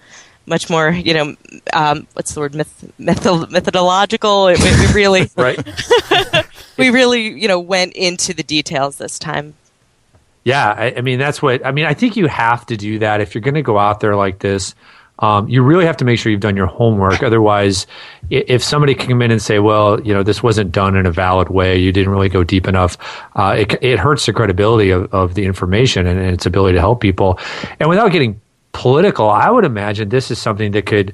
much 0.47 0.69
more, 0.69 0.89
you 0.89 1.13
know, 1.13 1.35
um, 1.73 2.07
what's 2.13 2.33
the 2.33 2.39
word, 2.39 2.55
Myth, 2.55 2.91
metho- 2.99 3.49
methodological. 3.51 4.47
It, 4.47 4.59
we, 4.59 4.87
we 4.87 4.93
really, 4.93 5.29
Right? 5.37 5.59
we 6.77 6.89
really, 6.89 7.27
you 7.39 7.47
know, 7.47 7.59
went 7.59 7.93
into 7.93 8.33
the 8.33 8.43
details 8.43 8.97
this 8.97 9.19
time. 9.19 9.53
Yeah, 10.43 10.69
I, 10.69 10.93
I 10.97 11.01
mean 11.01 11.19
that's 11.19 11.41
what 11.41 11.65
I 11.65 11.73
mean. 11.73 11.85
I 11.85 11.93
think 11.93 12.15
you 12.15 12.27
have 12.27 12.65
to 12.67 12.77
do 12.77 12.99
that 12.99 13.19
if 13.19 13.35
you're 13.35 13.41
going 13.41 13.55
to 13.55 13.61
go 13.61 13.77
out 13.77 13.99
there 13.99 14.15
like 14.15 14.39
this. 14.39 14.75
Um, 15.19 15.47
you 15.49 15.63
really 15.63 15.85
have 15.85 15.97
to 15.97 16.05
make 16.05 16.19
sure 16.19 16.31
you've 16.31 16.41
done 16.41 16.55
your 16.55 16.67
homework. 16.67 17.23
Otherwise, 17.23 17.87
if 18.29 18.63
somebody 18.63 18.93
can 18.93 19.09
come 19.09 19.21
in 19.21 19.31
and 19.31 19.41
say, 19.41 19.59
"Well, 19.59 19.99
you 20.01 20.13
know, 20.13 20.23
this 20.23 20.43
wasn't 20.43 20.71
done 20.71 20.95
in 20.95 21.05
a 21.05 21.11
valid 21.11 21.49
way. 21.49 21.77
You 21.77 21.91
didn't 21.91 22.11
really 22.11 22.29
go 22.29 22.43
deep 22.43 22.67
enough," 22.67 22.97
uh, 23.35 23.55
it, 23.57 23.81
it 23.81 23.99
hurts 23.99 24.25
the 24.25 24.33
credibility 24.33 24.91
of, 24.91 25.11
of 25.13 25.33
the 25.33 25.45
information 25.45 26.05
and, 26.05 26.19
and 26.19 26.29
its 26.29 26.45
ability 26.45 26.75
to 26.75 26.79
help 26.79 27.01
people. 27.01 27.39
And 27.79 27.89
without 27.89 28.11
getting 28.11 28.39
political, 28.73 29.29
I 29.29 29.49
would 29.49 29.65
imagine 29.65 30.09
this 30.09 30.29
is 30.31 30.39
something 30.39 30.71
that 30.71 30.85
could. 30.85 31.13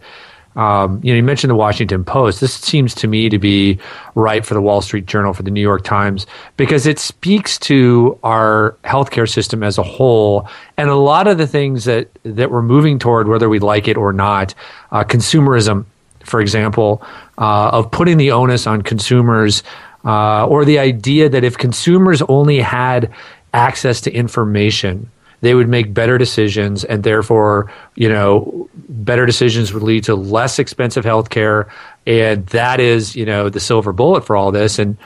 Um, 0.56 1.00
you 1.04 1.12
know, 1.12 1.18
you 1.18 1.24
mentioned 1.24 1.50
the 1.50 1.56
Washington 1.56 2.04
Post. 2.04 2.40
This 2.40 2.54
seems 2.54 2.94
to 2.96 3.08
me 3.08 3.30
to 3.30 3.40
be 3.40 3.80
right 4.16 4.46
for 4.46 4.54
the 4.54 4.62
Wall 4.62 4.82
Street 4.82 5.06
Journal, 5.06 5.34
for 5.34 5.44
the 5.44 5.52
New 5.52 5.62
York 5.62 5.84
Times, 5.84 6.28
because 6.58 6.86
it 6.86 7.00
speaks 7.00 7.58
to 7.60 8.20
our 8.24 8.78
healthcare 8.84 9.30
system 9.30 9.64
as 9.64 9.78
a 9.78 9.84
whole 9.84 10.48
and 10.78 10.90
a 10.90 10.96
lot 10.96 11.28
of 11.28 11.38
the 11.38 11.48
things 11.48 11.86
that 11.86 12.10
that 12.24 12.52
we're 12.52 12.62
moving 12.62 13.00
toward, 13.00 13.28
whether 13.28 13.50
we 13.50 13.60
like 13.60 13.88
it 13.88 13.98
or 13.98 14.14
not. 14.14 14.54
Uh, 14.92 15.04
consumerism, 15.04 15.86
for 16.24 16.40
example, 16.40 17.02
uh, 17.38 17.70
of 17.70 17.90
putting 17.92 18.18
the 18.18 18.32
onus 18.32 18.68
on 18.68 18.82
consumers, 18.82 19.64
uh, 20.06 20.46
or 20.48 20.66
the 20.66 20.80
idea 20.80 21.30
that 21.30 21.44
if 21.44 21.58
consumers 21.58 22.22
only 22.24 22.60
had 22.60 23.12
access 23.54 24.02
to 24.02 24.12
information 24.12 25.10
they 25.44 25.54
would 25.54 25.68
make 25.68 25.94
better 25.94 26.18
decisions 26.18 26.86
and 26.86 27.04
therefore 27.04 27.72
you 27.96 28.08
know 28.08 28.70
better 28.90 29.26
decisions 29.26 29.74
would 29.74 29.84
lead 29.84 30.04
to 30.06 30.16
less 30.16 30.58
expensive 30.58 31.04
health 31.04 31.30
care 31.30 31.68
and 32.08 32.48
that 32.48 32.80
is 32.80 33.16
you 33.16 33.26
know 33.26 33.50
the 33.50 33.60
silver 33.60 33.92
bullet 33.92 34.26
for 34.26 34.36
all 34.36 34.52
this 34.52 34.80
and 34.80 34.98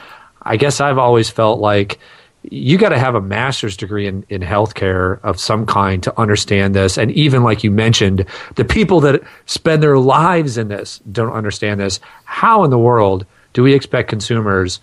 i 0.42 0.56
guess 0.56 0.80
i've 0.80 0.98
always 0.98 1.28
felt 1.28 1.58
like 1.58 1.98
you 2.50 2.78
got 2.78 2.90
to 2.90 2.98
have 2.98 3.16
a 3.16 3.20
master's 3.20 3.76
degree 3.76 4.06
in, 4.06 4.24
in 4.28 4.40
healthcare 4.42 5.20
of 5.24 5.40
some 5.40 5.66
kind 5.66 6.02
to 6.04 6.18
understand 6.18 6.72
this. 6.72 6.96
And 6.96 7.10
even 7.10 7.42
like 7.42 7.64
you 7.64 7.70
mentioned, 7.72 8.24
the 8.54 8.64
people 8.64 9.00
that 9.00 9.22
spend 9.46 9.82
their 9.82 9.98
lives 9.98 10.56
in 10.56 10.68
this 10.68 11.00
don't 11.10 11.32
understand 11.32 11.80
this. 11.80 11.98
How 12.24 12.62
in 12.62 12.70
the 12.70 12.78
world 12.78 13.26
do 13.54 13.64
we 13.64 13.74
expect 13.74 14.08
consumers 14.08 14.80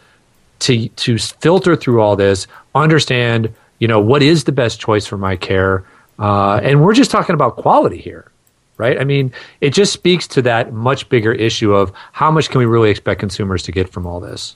to 0.60 0.90
to 0.90 1.18
filter 1.18 1.76
through 1.76 2.02
all 2.02 2.16
this, 2.16 2.46
understand, 2.76 3.54
you 3.80 3.88
know, 3.88 4.00
what 4.00 4.22
is 4.22 4.44
the 4.44 4.52
best 4.52 4.80
choice 4.80 5.06
for 5.06 5.18
my 5.18 5.36
care? 5.36 5.86
Uh, 6.18 6.60
and 6.64 6.84
we're 6.84 6.94
just 6.94 7.12
talking 7.12 7.34
about 7.34 7.58
quality 7.58 7.98
here, 7.98 8.32
right? 8.78 9.00
I 9.00 9.04
mean, 9.04 9.34
it 9.62 9.72
just 9.72 9.92
speaks 9.94 10.28
to 10.30 10.42
that 10.44 10.74
much 10.74 11.10
bigger 11.10 11.34
issue 11.34 11.74
of 11.74 11.92
how 12.12 12.32
much 12.32 12.50
can 12.50 12.60
we 12.60 12.66
really 12.66 12.90
expect 12.90 13.20
consumers 13.20 13.64
to 13.64 13.72
get 13.72 13.90
from 13.90 14.08
all 14.08 14.20
this. 14.20 14.56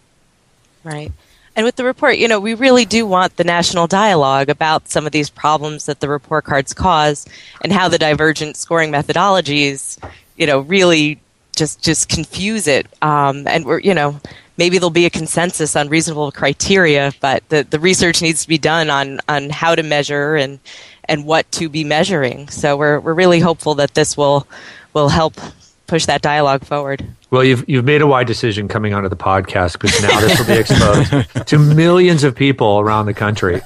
Right. 0.84 1.12
And 1.55 1.65
with 1.65 1.75
the 1.75 1.84
report, 1.84 2.17
you 2.17 2.27
know, 2.27 2.39
we 2.39 2.53
really 2.53 2.86
do 2.86 3.05
want 3.05 3.36
the 3.36 3.43
national 3.43 3.88
dialogue 3.88 4.49
about 4.49 4.88
some 4.88 5.05
of 5.05 5.12
these 5.12 5.29
problems 5.29 5.88
that 5.88 5.99
the 5.99 6.08
report 6.08 6.45
cards 6.45 6.73
cause 6.73 7.27
and 7.62 7.73
how 7.73 7.89
the 7.89 7.97
divergent 7.97 8.55
scoring 8.55 8.91
methodologies, 8.91 9.97
you 10.38 10.47
know, 10.47 10.60
really 10.60 11.19
just 11.55 11.84
just 11.84 12.08
confuse 12.08 12.67
it. 12.67 12.88
Um, 13.01 13.45
and 13.45 13.65
we're, 13.65 13.79
you 13.79 13.93
know, 13.93 14.21
maybe 14.59 14.77
there'll 14.77 14.91
be 14.91 15.05
a 15.05 15.09
consensus 15.09 15.75
on 15.75 15.87
reasonable 15.87 16.31
criteria, 16.31 17.13
but 17.21 17.47
the, 17.47 17.65
the 17.67 17.79
research 17.79 18.21
needs 18.21 18.43
to 18.43 18.47
be 18.49 18.57
done 18.57 18.89
on, 18.89 19.19
on 19.29 19.49
how 19.49 19.73
to 19.73 19.81
measure 19.81 20.35
and 20.35 20.59
and 21.05 21.25
what 21.25 21.51
to 21.53 21.69
be 21.69 21.83
measuring. 21.83 22.49
So 22.49 22.77
we're 22.77 22.99
we're 22.99 23.15
really 23.15 23.39
hopeful 23.39 23.73
that 23.75 23.95
this 23.95 24.15
will 24.15 24.45
will 24.93 25.09
help 25.09 25.33
push 25.87 26.05
that 26.05 26.21
dialogue 26.21 26.63
forward. 26.63 27.03
Well, 27.31 27.43
you've 27.43 27.67
you've 27.67 27.85
made 27.85 28.01
a 28.01 28.07
wide 28.07 28.27
decision 28.27 28.67
coming 28.67 28.93
onto 28.93 29.09
the 29.09 29.17
podcast 29.17 29.73
because 29.73 29.99
now 30.03 30.19
this 30.19 30.37
will 30.37 30.45
be 30.45 30.59
exposed 30.59 31.47
to 31.47 31.57
millions 31.57 32.23
of 32.23 32.35
people 32.35 32.79
around 32.79 33.07
the 33.07 33.13
country. 33.15 33.61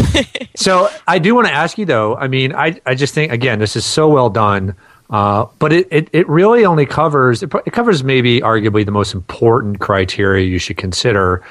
so 0.56 0.88
I 1.08 1.18
do 1.18 1.34
want 1.34 1.48
to 1.48 1.52
ask 1.52 1.78
you 1.78 1.86
though. 1.86 2.14
I 2.16 2.28
mean, 2.28 2.54
I 2.54 2.80
I 2.86 2.94
just 2.94 3.14
think 3.14 3.32
again 3.32 3.58
this 3.58 3.74
is 3.74 3.84
so 3.84 4.08
well 4.08 4.30
done. 4.30 4.76
Uh, 5.10 5.46
but 5.58 5.72
it, 5.72 5.86
it, 5.90 6.08
it, 6.12 6.28
really 6.28 6.64
only 6.64 6.86
covers 6.86 7.42
it, 7.42 7.52
it, 7.66 7.72
covers 7.72 8.02
maybe 8.02 8.40
arguably 8.40 8.84
the 8.84 8.90
most 8.90 9.12
important 9.12 9.78
criteria 9.78 10.46
you 10.46 10.58
should 10.58 10.78
consider. 10.78 11.44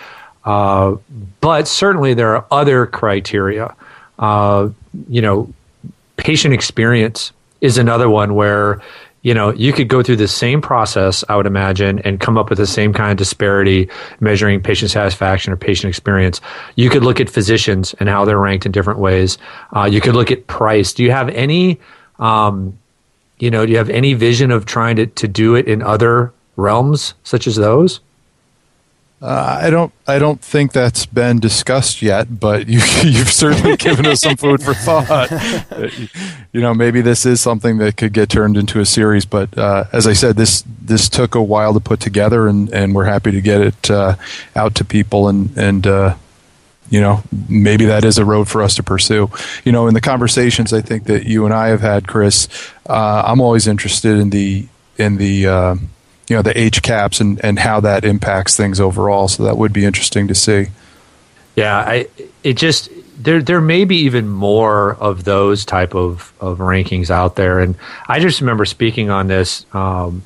Uh, 0.44 0.96
but 1.40 1.68
certainly 1.68 2.14
there 2.14 2.36
are 2.36 2.46
other 2.52 2.88
criteria. 2.88 3.76
Uh, 4.18 4.70
you 5.08 5.22
know, 5.22 5.54
patient 6.18 6.54
experience 6.54 7.32
is 7.62 7.78
another 7.78 8.10
one 8.10 8.34
where 8.34 8.82
you 9.24 9.34
know, 9.34 9.54
you 9.54 9.72
could 9.72 9.88
go 9.88 10.04
through 10.04 10.18
the 10.18 10.28
same 10.28 10.62
process, 10.62 11.24
I 11.30 11.38
would 11.38 11.46
imagine, 11.46 12.00
and 12.00 12.20
come 12.20 12.38
up 12.38 12.50
with 12.50 12.58
the 12.58 12.68
same 12.68 12.92
kind 12.94 13.10
of 13.10 13.18
disparity 13.18 13.90
measuring 14.20 14.62
patient 14.62 14.92
satisfaction 14.92 15.54
or 15.54 15.56
patient 15.56 15.90
experience. 15.90 16.42
You 16.76 16.90
could 16.90 17.04
look 17.04 17.22
at 17.22 17.30
physicians 17.30 17.96
and 18.00 18.10
how 18.10 18.26
they're 18.26 18.38
ranked 18.38 18.66
in 18.66 18.74
different 18.74 19.00
ways. 19.00 19.38
Uh, 19.74 19.86
you 19.86 20.02
could 20.02 20.14
look 20.14 20.30
at 20.30 20.48
price. 20.48 20.94
Do 20.94 21.04
you 21.04 21.12
have 21.12 21.30
any, 21.30 21.80
um, 22.20 22.78
you 23.40 23.52
know, 23.52 23.66
do 23.66 23.72
you 23.72 23.78
have 23.78 23.90
any 23.90 24.14
vision 24.14 24.52
of 24.52 24.66
trying 24.66 24.96
to, 24.98 25.06
to 25.08 25.28
do 25.28 25.56
it 25.56 25.68
in 25.68 25.82
other 25.82 26.34
realms 26.56 27.14
such 27.24 27.48
as 27.48 27.56
those? 27.56 28.00
Uh, 29.24 29.60
I 29.62 29.70
don't. 29.70 29.94
I 30.06 30.20
don't 30.20 30.42
think 30.42 30.74
that's 30.74 31.06
been 31.06 31.40
discussed 31.40 32.02
yet, 32.02 32.42
but 32.42 32.68
you, 32.68 32.80
have 32.80 33.32
certainly 33.32 33.78
given 33.78 34.06
us 34.06 34.20
some 34.20 34.36
food 34.36 34.62
for 34.62 34.74
thought. 34.74 35.32
you 36.52 36.60
know, 36.60 36.74
maybe 36.74 37.00
this 37.00 37.26
is 37.26 37.40
something 37.40 37.78
that 37.78 37.96
could 37.96 38.12
get 38.12 38.28
turned 38.28 38.58
into 38.58 38.82
a 38.82 38.86
series. 38.86 39.24
But 39.24 39.58
uh, 39.58 39.86
as 39.94 40.08
I 40.08 40.14
said, 40.14 40.36
this 40.36 40.66
this 40.82 41.08
took 41.08 41.36
a 41.36 41.42
while 41.42 41.74
to 41.74 41.80
put 41.80 42.02
together, 42.02 42.50
and, 42.50 42.70
and 42.74 42.94
we're 42.94 43.06
happy 43.06 43.32
to 43.32 43.40
get 43.40 43.62
it 43.62 43.90
uh, 43.90 44.16
out 44.58 44.76
to 44.76 44.84
people. 44.84 45.30
And 45.30 45.58
and 45.58 45.88
uh, 45.88 46.16
you 46.94 47.02
know, 47.02 47.24
maybe 47.50 47.86
that 47.86 48.06
is 48.06 48.20
a 48.20 48.24
road 48.24 48.48
for 48.48 48.62
us 48.62 48.76
to 48.76 48.84
pursue. 48.84 49.28
You 49.66 49.72
know, 49.72 49.88
in 49.88 49.96
the 49.96 50.00
conversations 50.00 50.72
I 50.72 50.82
think 50.82 51.06
that 51.06 51.26
you 51.26 51.44
and 51.46 51.52
I 51.52 51.70
have 51.70 51.82
had, 51.82 52.08
Chris, 52.08 52.48
uh, 52.88 53.24
I'm 53.26 53.42
always 53.42 53.66
interested 53.66 54.20
in 54.20 54.30
the 54.30 54.68
in 55.00 55.18
the 55.18 55.48
uh, 55.48 55.76
you 56.28 56.36
know 56.36 56.44
the 56.44 56.54
HCAHPS 56.54 57.20
and, 57.20 57.44
and 57.44 57.58
how 57.58 57.80
that 57.80 58.06
impacts 58.06 58.56
things 58.56 58.80
overall. 58.80 59.28
So 59.28 59.42
that 59.42 59.58
would 59.58 59.74
be 59.74 59.86
interesting 59.86 60.28
to 60.28 60.36
see. 60.36 60.68
Yeah, 61.56 61.80
I 61.80 62.08
it 62.44 62.58
just 62.58 62.92
there 63.18 63.42
there 63.42 63.60
may 63.60 63.86
be 63.86 63.98
even 64.02 64.30
more 64.30 64.94
of 64.94 65.24
those 65.24 65.66
type 65.66 65.96
of, 65.96 66.32
of 66.40 66.60
rankings 66.60 67.10
out 67.10 67.36
there, 67.36 67.58
and 67.58 67.76
I 68.08 68.20
just 68.20 68.40
remember 68.40 68.66
speaking 68.66 69.10
on 69.10 69.26
this 69.26 69.66
um, 69.74 70.22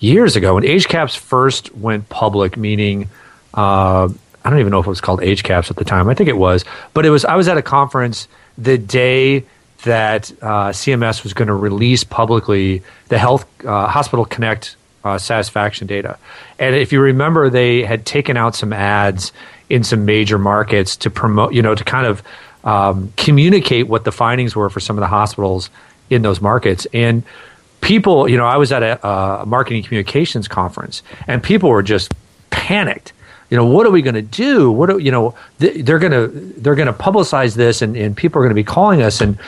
years 0.00 0.34
ago 0.34 0.56
when 0.56 0.64
HCAHPS 0.64 1.16
first 1.16 1.72
went 1.72 2.08
public, 2.08 2.56
meaning. 2.56 3.10
Uh, 3.56 4.08
I 4.44 4.50
don't 4.50 4.58
even 4.58 4.70
know 4.70 4.80
if 4.80 4.86
it 4.86 4.90
was 4.90 5.00
called 5.00 5.20
HCAHPS 5.20 5.70
at 5.70 5.76
the 5.76 5.84
time. 5.84 6.08
I 6.08 6.14
think 6.14 6.28
it 6.28 6.36
was, 6.36 6.64
but 6.92 7.06
it 7.06 7.10
was. 7.10 7.24
I 7.24 7.36
was 7.36 7.48
at 7.48 7.56
a 7.56 7.62
conference 7.62 8.28
the 8.58 8.76
day 8.78 9.44
that 9.84 10.30
uh, 10.42 10.70
CMS 10.70 11.22
was 11.22 11.32
going 11.34 11.48
to 11.48 11.54
release 11.54 12.04
publicly 12.04 12.82
the 13.08 13.18
Health 13.18 13.46
uh, 13.64 13.86
Hospital 13.86 14.24
Connect 14.24 14.76
uh, 15.04 15.18
satisfaction 15.18 15.86
data. 15.86 16.18
And 16.58 16.74
if 16.74 16.92
you 16.92 17.00
remember, 17.00 17.50
they 17.50 17.84
had 17.84 18.06
taken 18.06 18.36
out 18.36 18.54
some 18.54 18.72
ads 18.72 19.32
in 19.68 19.84
some 19.84 20.04
major 20.04 20.38
markets 20.38 20.96
to 20.98 21.10
promote, 21.10 21.52
you 21.54 21.62
know, 21.62 21.74
to 21.74 21.84
kind 21.84 22.06
of 22.06 22.22
um, 22.64 23.12
communicate 23.16 23.88
what 23.88 24.04
the 24.04 24.12
findings 24.12 24.56
were 24.56 24.70
for 24.70 24.80
some 24.80 24.96
of 24.96 25.00
the 25.00 25.06
hospitals 25.06 25.70
in 26.10 26.22
those 26.22 26.40
markets. 26.40 26.86
And 26.92 27.22
people, 27.80 28.28
you 28.28 28.36
know, 28.36 28.46
I 28.46 28.56
was 28.56 28.72
at 28.72 28.82
a, 28.82 29.06
a 29.06 29.46
marketing 29.46 29.82
communications 29.82 30.48
conference, 30.48 31.02
and 31.26 31.42
people 31.42 31.68
were 31.68 31.82
just 31.82 32.14
panicked. 32.50 33.12
You 33.54 33.60
know, 33.60 33.66
what 33.66 33.86
are 33.86 33.92
we 33.92 34.02
going 34.02 34.16
to 34.16 34.20
do? 34.20 34.72
What 34.72 34.90
are, 34.90 34.98
you 34.98 35.12
know, 35.12 35.32
they're 35.58 36.00
going 36.00 36.10
to 36.10 36.26
they're 36.60 36.74
going 36.74 36.88
to 36.88 36.92
publicize 36.92 37.54
this, 37.54 37.82
and, 37.82 37.96
and 37.96 38.16
people 38.16 38.40
are 38.40 38.42
going 38.42 38.50
to 38.50 38.56
be 38.56 38.64
calling 38.64 39.00
us. 39.00 39.20
And 39.20 39.38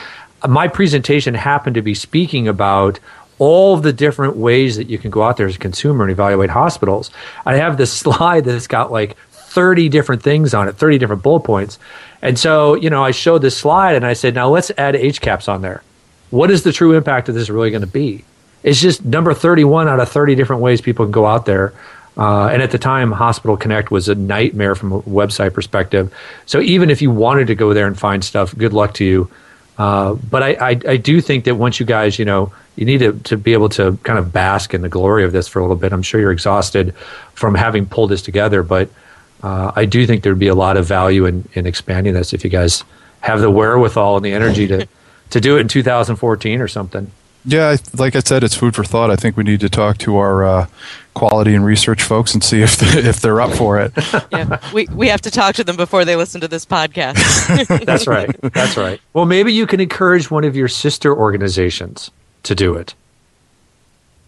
my 0.47 0.69
presentation 0.69 1.33
happened 1.33 1.73
to 1.75 1.81
be 1.81 1.93
speaking 1.93 2.47
about 2.47 3.01
all 3.37 3.75
the 3.75 3.91
different 3.91 4.37
ways 4.37 4.77
that 4.77 4.87
you 4.87 4.97
can 4.97 5.11
go 5.11 5.23
out 5.23 5.35
there 5.35 5.45
as 5.45 5.57
a 5.57 5.59
consumer 5.59 6.05
and 6.05 6.11
evaluate 6.13 6.49
hospitals. 6.49 7.11
I 7.45 7.57
have 7.57 7.75
this 7.75 7.91
slide 8.01 8.45
that's 8.45 8.67
got 8.67 8.93
like 8.93 9.17
30 9.31 9.89
different 9.89 10.23
things 10.23 10.53
on 10.53 10.69
it, 10.69 10.77
30 10.77 10.99
different 10.99 11.21
bullet 11.21 11.41
points. 11.41 11.77
And 12.21 12.39
so, 12.39 12.75
you 12.75 12.89
know, 12.89 13.03
I 13.03 13.11
showed 13.11 13.39
this 13.39 13.57
slide 13.57 13.97
and 13.97 14.05
I 14.05 14.13
said, 14.13 14.33
now 14.33 14.47
let's 14.47 14.71
add 14.77 14.95
HCAHPS 14.95 15.49
on 15.49 15.61
there. 15.61 15.83
What 16.29 16.49
is 16.49 16.63
the 16.63 16.71
true 16.71 16.95
impact 16.95 17.27
of 17.27 17.35
this 17.35 17.49
really 17.49 17.71
going 17.71 17.81
to 17.81 17.87
be? 17.87 18.23
It's 18.63 18.79
just 18.79 19.03
number 19.03 19.33
31 19.33 19.89
out 19.89 19.99
of 19.99 20.07
30 20.07 20.35
different 20.35 20.61
ways 20.61 20.79
people 20.79 21.03
can 21.03 21.11
go 21.11 21.25
out 21.25 21.45
there. 21.45 21.73
Uh, 22.17 22.47
and 22.47 22.61
at 22.61 22.71
the 22.71 22.79
time, 22.79 23.11
Hospital 23.11 23.55
Connect 23.55 23.91
was 23.91 24.09
a 24.09 24.15
nightmare 24.15 24.73
from 24.73 24.91
a 24.91 25.01
website 25.01 25.53
perspective. 25.53 26.13
So 26.45 26.59
even 26.61 26.89
if 26.89 27.01
you 27.01 27.11
wanted 27.11 27.47
to 27.47 27.55
go 27.55 27.73
there 27.73 27.85
and 27.85 27.97
find 27.97 28.23
stuff, 28.23 28.57
good 28.57 28.73
luck 28.73 28.95
to 28.95 29.05
you. 29.05 29.29
Uh, 29.77 30.13
but 30.13 30.41
I, 30.41 30.53
I, 30.53 30.69
I 30.87 30.97
do 30.97 31.21
think 31.21 31.45
that 31.45 31.55
once 31.55 31.79
you 31.79 31.85
guys, 31.85 32.17
you 32.17 32.25
know, 32.25 32.51
you 32.75 32.85
need 32.85 32.99
to, 32.99 33.13
to 33.13 33.37
be 33.37 33.53
able 33.53 33.69
to 33.69 33.97
kind 34.03 34.17
of 34.17 34.33
bask 34.33 34.73
in 34.73 34.81
the 34.81 34.89
glory 34.89 35.23
of 35.23 35.31
this 35.31 35.47
for 35.47 35.59
a 35.59 35.61
little 35.61 35.75
bit. 35.75 35.93
I'm 35.93 36.01
sure 36.01 36.19
you're 36.19 36.31
exhausted 36.31 36.95
from 37.35 37.53
having 37.53 37.85
pulled 37.85 38.09
this 38.09 38.23
together, 38.23 38.63
but 38.63 38.89
uh, 39.43 39.71
I 39.75 39.85
do 39.85 40.07
think 40.07 40.23
there'd 40.23 40.39
be 40.39 40.47
a 40.47 40.55
lot 40.55 40.77
of 40.77 40.85
value 40.85 41.25
in, 41.25 41.47
in 41.53 41.67
expanding 41.67 42.13
this 42.13 42.33
if 42.33 42.43
you 42.43 42.49
guys 42.49 42.83
have 43.21 43.41
the 43.41 43.51
wherewithal 43.51 44.15
and 44.15 44.25
the 44.25 44.33
energy 44.33 44.67
to, 44.67 44.87
to 45.29 45.41
do 45.41 45.57
it 45.57 45.61
in 45.61 45.67
2014 45.67 46.61
or 46.61 46.67
something. 46.67 47.11
Yeah, 47.47 47.77
like 47.97 48.17
I 48.17 48.19
said, 48.19 48.43
it's 48.43 48.55
food 48.55 48.75
for 48.75 48.83
thought. 48.83 49.09
I 49.09 49.15
think 49.15 49.37
we 49.37 49.43
need 49.43 49.61
to 49.61 49.69
talk 49.69 49.97
to 49.99 50.17
our 50.17 50.43
uh, 50.43 50.67
quality 51.13 51.55
and 51.55 51.63
research 51.63 52.03
folks 52.03 52.33
and 52.33 52.43
see 52.43 52.61
if 52.61 52.75
they, 52.75 52.87
if 53.09 53.21
they're 53.21 53.39
up 53.39 53.53
for 53.53 53.79
it. 53.79 53.93
yeah, 54.31 54.59
we 54.73 54.85
we 54.91 55.07
have 55.07 55.21
to 55.21 55.31
talk 55.31 55.55
to 55.55 55.63
them 55.63 55.77
before 55.77 56.03
they 56.03 56.17
listen 56.17 56.41
to 56.41 56.49
this 56.49 56.65
podcast. 56.65 57.15
That's 57.85 58.05
right. 58.05 58.29
That's 58.53 58.75
right. 58.75 58.99
Well, 59.13 59.25
maybe 59.25 59.53
you 59.53 59.65
can 59.65 59.79
encourage 59.79 60.29
one 60.29 60.43
of 60.43 60.57
your 60.57 60.67
sister 60.67 61.15
organizations 61.15 62.11
to 62.43 62.53
do 62.53 62.75
it. 62.75 62.93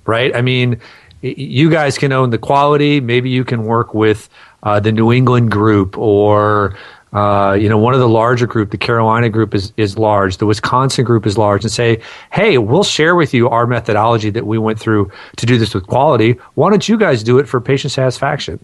Right? 0.06 0.34
I 0.34 0.42
mean, 0.42 0.80
you 1.22 1.70
guys 1.70 1.98
can 1.98 2.14
own 2.14 2.30
the 2.30 2.38
quality. 2.38 3.02
Maybe 3.02 3.30
you 3.30 3.44
can 3.44 3.66
work 3.66 3.94
with 3.94 4.30
uh, 4.64 4.80
the 4.80 4.94
New 4.94 5.12
England 5.12 5.52
group 5.52 5.98
or 5.98 6.78
uh, 7.14 7.58
you 7.60 7.68
know, 7.68 7.78
one 7.78 7.94
of 7.94 8.00
the 8.00 8.08
larger 8.08 8.46
group, 8.46 8.70
the 8.70 8.78
Carolina 8.78 9.30
group 9.30 9.56
is, 9.56 9.74
is 9.78 9.98
large, 9.98 10.38
the 10.38 10.46
Wisconsin 10.46 11.04
group 11.04 11.26
is 11.26 11.38
large, 11.38 11.64
and 11.64 11.72
say, 11.72 12.02
hey, 12.32 12.58
we'll 12.58 12.84
share 12.84 13.16
with 13.16 13.34
you 13.34 13.50
our 13.50 13.66
methodology 13.66 14.30
that 14.30 14.46
we 14.46 14.58
went 14.58 14.80
through 14.80 15.12
to 15.38 15.46
do 15.46 15.58
this 15.58 15.74
with 15.74 15.88
quality. 15.88 16.34
Why 16.54 16.70
don't 16.70 16.88
you 16.88 16.98
guys 16.98 17.24
do 17.24 17.40
it 17.40 17.48
for 17.48 17.60
patient 17.60 17.92
satisfaction? 17.92 18.64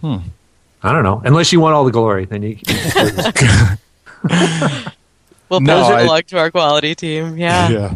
Hmm. 0.00 0.18
I 0.82 0.92
don't 0.92 1.02
know. 1.02 1.20
Unless 1.24 1.52
you 1.52 1.60
want 1.60 1.74
all 1.74 1.84
the 1.84 1.90
glory, 1.90 2.24
then 2.26 2.42
you. 2.42 2.58
we'll 5.48 5.60
no, 5.60 5.82
post 5.82 5.90
it 5.90 6.06
along 6.06 6.22
to 6.24 6.38
our 6.38 6.50
quality 6.50 6.94
team. 6.94 7.38
Yeah. 7.38 7.68
Yeah. 7.68 7.94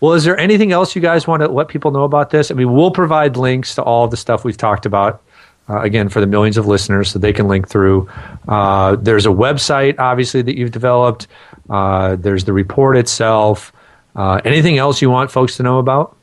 Well, 0.00 0.14
is 0.14 0.24
there 0.24 0.36
anything 0.36 0.72
else 0.72 0.96
you 0.96 1.02
guys 1.02 1.28
want 1.28 1.42
to 1.42 1.48
let 1.48 1.68
people 1.68 1.92
know 1.92 2.02
about 2.02 2.30
this? 2.30 2.50
I 2.50 2.54
mean, 2.54 2.72
we'll 2.72 2.90
provide 2.90 3.36
links 3.36 3.76
to 3.76 3.82
all 3.82 4.04
of 4.04 4.10
the 4.10 4.16
stuff 4.16 4.44
we've 4.44 4.56
talked 4.56 4.84
about. 4.84 5.22
Uh, 5.68 5.80
again, 5.80 6.08
for 6.08 6.20
the 6.20 6.26
millions 6.26 6.56
of 6.56 6.66
listeners, 6.66 7.10
so 7.10 7.18
they 7.18 7.32
can 7.32 7.46
link 7.46 7.68
through. 7.68 8.08
Uh, 8.48 8.96
there's 8.96 9.26
a 9.26 9.30
website, 9.30 9.98
obviously, 9.98 10.42
that 10.42 10.56
you've 10.58 10.72
developed. 10.72 11.28
Uh, 11.70 12.16
there's 12.16 12.44
the 12.44 12.52
report 12.52 12.96
itself. 12.96 13.72
Uh, 14.16 14.40
anything 14.44 14.76
else 14.76 15.00
you 15.00 15.08
want 15.08 15.30
folks 15.30 15.56
to 15.56 15.62
know 15.62 15.78
about? 15.78 16.16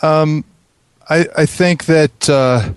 Um, 0.00 0.44
I, 1.08 1.26
I 1.36 1.46
think 1.46 1.84
that 1.84 2.30
uh, 2.30 2.72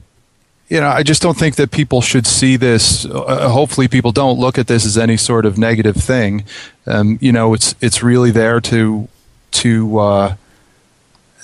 you 0.72 0.80
know, 0.80 0.88
I 0.88 1.04
just 1.04 1.22
don't 1.22 1.38
think 1.38 1.56
that 1.56 1.72
people 1.72 2.02
should 2.02 2.26
see 2.26 2.56
this. 2.56 3.06
Uh, 3.06 3.50
hopefully, 3.50 3.89
people 3.89 4.13
don't 4.13 4.39
look 4.39 4.58
at 4.58 4.67
this 4.67 4.86
as 4.86 4.98
any 4.98 5.17
sort 5.17 5.46
of 5.46 5.58
negative 5.58 5.98
thing. 5.98 6.46
Um, 6.88 7.20
you 7.20 7.34
know, 7.34 7.54
it's 7.54 7.76
it's 7.82 8.02
really 8.02 8.32
there 8.32 8.62
to 8.62 9.10
to, 9.52 10.00
uh, 10.00 10.36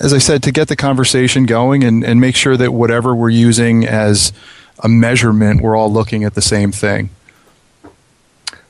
as 0.00 0.12
I 0.12 0.18
said, 0.18 0.42
to 0.44 0.52
get 0.52 0.68
the 0.68 0.76
conversation 0.76 1.44
going 1.46 1.82
and, 1.84 2.04
and 2.04 2.20
make 2.20 2.36
sure 2.36 2.56
that 2.56 2.72
whatever 2.72 3.14
we're 3.14 3.30
using 3.30 3.84
as 3.86 4.32
a 4.80 4.88
measurement, 4.88 5.60
we're 5.60 5.76
all 5.76 5.92
looking 5.92 6.24
at 6.24 6.34
the 6.34 6.42
same 6.42 6.70
thing. 6.72 7.10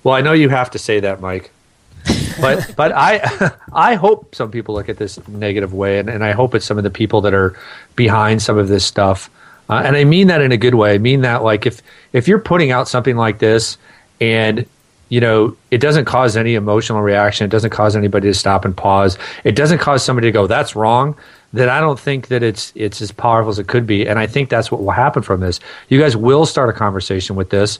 Well, 0.02 0.14
I 0.14 0.20
know 0.22 0.32
you 0.32 0.48
have 0.48 0.70
to 0.70 0.78
say 0.78 1.00
that, 1.00 1.20
Mike. 1.20 1.50
but 2.40 2.72
but 2.76 2.92
I 2.92 3.52
I 3.72 3.94
hope 3.96 4.34
some 4.34 4.50
people 4.50 4.74
look 4.74 4.88
at 4.88 4.96
this 4.96 5.18
negative 5.28 5.74
way, 5.74 5.98
and, 5.98 6.08
and 6.08 6.24
I 6.24 6.32
hope 6.32 6.54
it's 6.54 6.64
some 6.64 6.78
of 6.78 6.84
the 6.84 6.90
people 6.90 7.20
that 7.22 7.34
are 7.34 7.58
behind 7.96 8.40
some 8.40 8.56
of 8.56 8.68
this 8.68 8.84
stuff 8.84 9.28
Uh, 9.68 9.82
and 9.84 9.96
I 9.96 10.04
mean 10.04 10.28
that 10.28 10.40
in 10.40 10.50
a 10.52 10.56
good 10.56 10.74
way. 10.74 10.94
I 10.94 10.98
mean 10.98 11.20
that 11.22 11.42
like 11.42 11.66
if 11.66 11.82
if 12.12 12.26
you're 12.26 12.38
putting 12.38 12.70
out 12.70 12.88
something 12.88 13.16
like 13.16 13.38
this 13.38 13.76
and 14.20 14.64
you 15.09 15.21
know 15.21 15.57
it 15.71 15.79
doesn't 15.79 16.05
cause 16.05 16.37
any 16.37 16.55
emotional 16.55 17.01
reaction, 17.01 17.44
it 17.44 17.51
doesn't 17.51 17.71
cause 17.71 17.97
anybody 17.97 18.29
to 18.29 18.35
stop 18.35 18.64
and 18.64 18.77
pause, 18.77 19.18
it 19.44 19.57
doesn't 19.57 19.79
cause 19.79 20.05
somebody 20.05 20.29
to 20.29 20.33
go 20.33 20.47
that's 20.47 20.77
wrong, 20.77 21.14
then 21.53 21.68
I 21.68 21.81
don't 21.81 21.99
think 21.99 22.29
that 22.29 22.42
it's 22.42 22.73
it's 22.75 23.01
as 23.01 23.11
powerful 23.11 23.51
as 23.51 23.59
it 23.59 23.66
could 23.66 23.87
be. 23.87 24.07
And 24.07 24.18
I 24.18 24.27
think 24.27 24.51
that's 24.51 24.71
what 24.71 24.83
will 24.83 24.90
happen 24.90 25.23
from 25.23 25.40
this. 25.40 25.61
You 25.88 25.99
guys 25.99 26.16
will 26.16 26.47
start 26.47 26.68
a 26.68 26.73
conversation 26.73 27.37
with 27.37 27.51
this, 27.51 27.79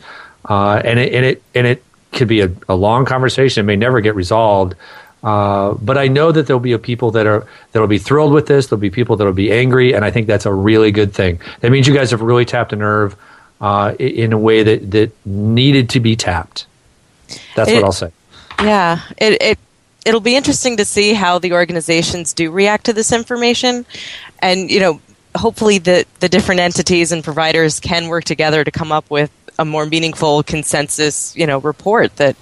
uh, 0.49 0.81
and 0.85 0.99
it 0.99 1.12
and 1.12 1.25
it 1.25 1.43
and 1.55 1.67
it 1.67 1.85
could 2.12 2.29
be 2.29 2.41
a, 2.41 2.51
a 2.69 2.75
long 2.75 3.05
conversation. 3.05 3.61
It 3.61 3.67
may 3.67 3.77
never 3.77 4.01
get 4.01 4.14
resolved. 4.14 4.75
Uh, 5.23 5.75
but 5.75 5.99
I 5.99 6.07
know 6.07 6.31
that 6.31 6.47
there'll 6.47 6.61
be 6.61 6.77
people 6.79 7.11
that 7.11 7.27
are 7.27 7.47
that'll 7.73 7.88
be 7.88 7.99
thrilled 7.99 8.33
with 8.33 8.47
this. 8.47 8.69
There'll 8.69 8.81
be 8.81 8.91
people 8.91 9.17
that'll 9.17 9.33
be 9.33 9.53
angry, 9.53 9.93
and 9.93 10.05
I 10.05 10.11
think 10.11 10.29
that's 10.29 10.47
a 10.47 10.53
really 10.53 10.93
good 10.93 11.12
thing. 11.12 11.41
That 11.61 11.71
means 11.71 11.87
you 11.87 11.95
guys 11.95 12.11
have 12.12 12.23
really 12.23 12.45
tapped 12.45 12.73
a 12.73 12.77
nerve 12.77 13.17
uh, 13.61 13.95
in 13.99 14.33
a 14.33 14.38
way 14.38 14.62
that 14.62 14.91
that 14.93 15.12
needed 15.27 15.91
to 15.91 16.01
be 16.01 16.17
tapped. 16.17 16.67
That's 17.59 17.71
it, 17.71 17.75
what 17.77 17.85
I'll 17.85 17.92
say. 17.92 18.12
Yeah, 18.61 19.01
it, 19.16 19.42
it 19.42 19.59
it'll 20.05 20.21
be 20.21 20.37
interesting 20.37 20.79
to 20.79 20.85
see 20.85 21.12
how 21.12 21.38
the 21.38 21.53
organizations 21.53 22.33
do 22.33 22.51
react 22.51 22.87
to 22.87 22.92
this 22.92 23.12
information, 23.12 23.87
and 24.40 24.71
you 24.71 24.81
know, 24.81 25.01
hopefully 25.37 25.79
the 25.79 26.07
the 26.21 26.29
different 26.29 26.61
entities 26.61 27.12
and 27.12 27.23
providers 27.23 27.81
can 27.81 28.09
work 28.09 28.25
together 28.25 28.64
to 28.64 28.71
come 28.71 28.92
up 28.92 29.09
with 29.11 29.31
a 29.59 29.64
more 29.64 29.87
meaningful 29.87 30.42
consensus, 30.44 31.37
you 31.37 31.47
know, 31.47 31.59
report 31.59 32.14
that 32.16 32.37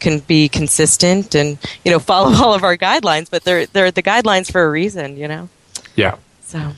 can 0.00 0.20
be 0.20 0.48
consistent 0.48 1.34
and 1.34 1.58
you 1.84 1.90
know 1.90 1.98
follow 1.98 2.32
all 2.42 2.54
of 2.54 2.64
our 2.64 2.76
guidelines. 2.76 3.30
But 3.30 3.44
they're 3.44 3.66
they're 3.66 3.90
the 3.90 4.02
guidelines 4.02 4.50
for 4.50 4.62
a 4.62 4.70
reason, 4.70 5.16
you 5.16 5.28
know. 5.28 5.48
Yeah. 5.96 6.16
So. 6.42 6.72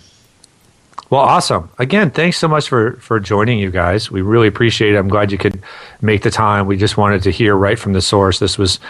Well, 1.10 1.20
awesome. 1.20 1.70
Again, 1.78 2.10
thanks 2.10 2.38
so 2.38 2.48
much 2.48 2.68
for 2.68 2.92
for 2.94 3.20
joining 3.20 3.58
you 3.58 3.70
guys. 3.70 4.10
We 4.10 4.22
really 4.22 4.48
appreciate 4.48 4.94
it. 4.94 4.98
I'm 4.98 5.08
glad 5.08 5.30
you 5.30 5.38
could 5.38 5.62
make 6.00 6.22
the 6.22 6.30
time. 6.30 6.66
We 6.66 6.76
just 6.76 6.96
wanted 6.96 7.22
to 7.24 7.30
hear 7.30 7.54
right 7.54 7.78
from 7.78 7.92
the 7.92 8.00
source. 8.00 8.38
This 8.38 8.58
was 8.58 8.80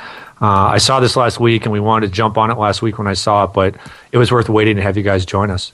uh, 0.41 0.47
I 0.47 0.79
saw 0.79 1.01
this 1.01 1.17
last 1.17 1.39
week, 1.39 1.65
and 1.65 1.73
we 1.73 1.81
wanted 1.81 2.09
to 2.09 2.13
jump 2.13 2.37
on 2.37 2.51
it 2.51 2.59
last 2.59 2.83
week 2.83 2.99
when 2.99 3.07
I 3.07 3.15
saw 3.15 3.45
it, 3.45 3.53
but 3.53 3.75
it 4.13 4.19
was 4.19 4.33
worth 4.33 4.49
waiting 4.49 4.77
to 4.77 4.83
have 4.83 4.97
you 4.97 5.03
guys 5.03 5.25
join 5.25 5.51
us. 5.51 5.73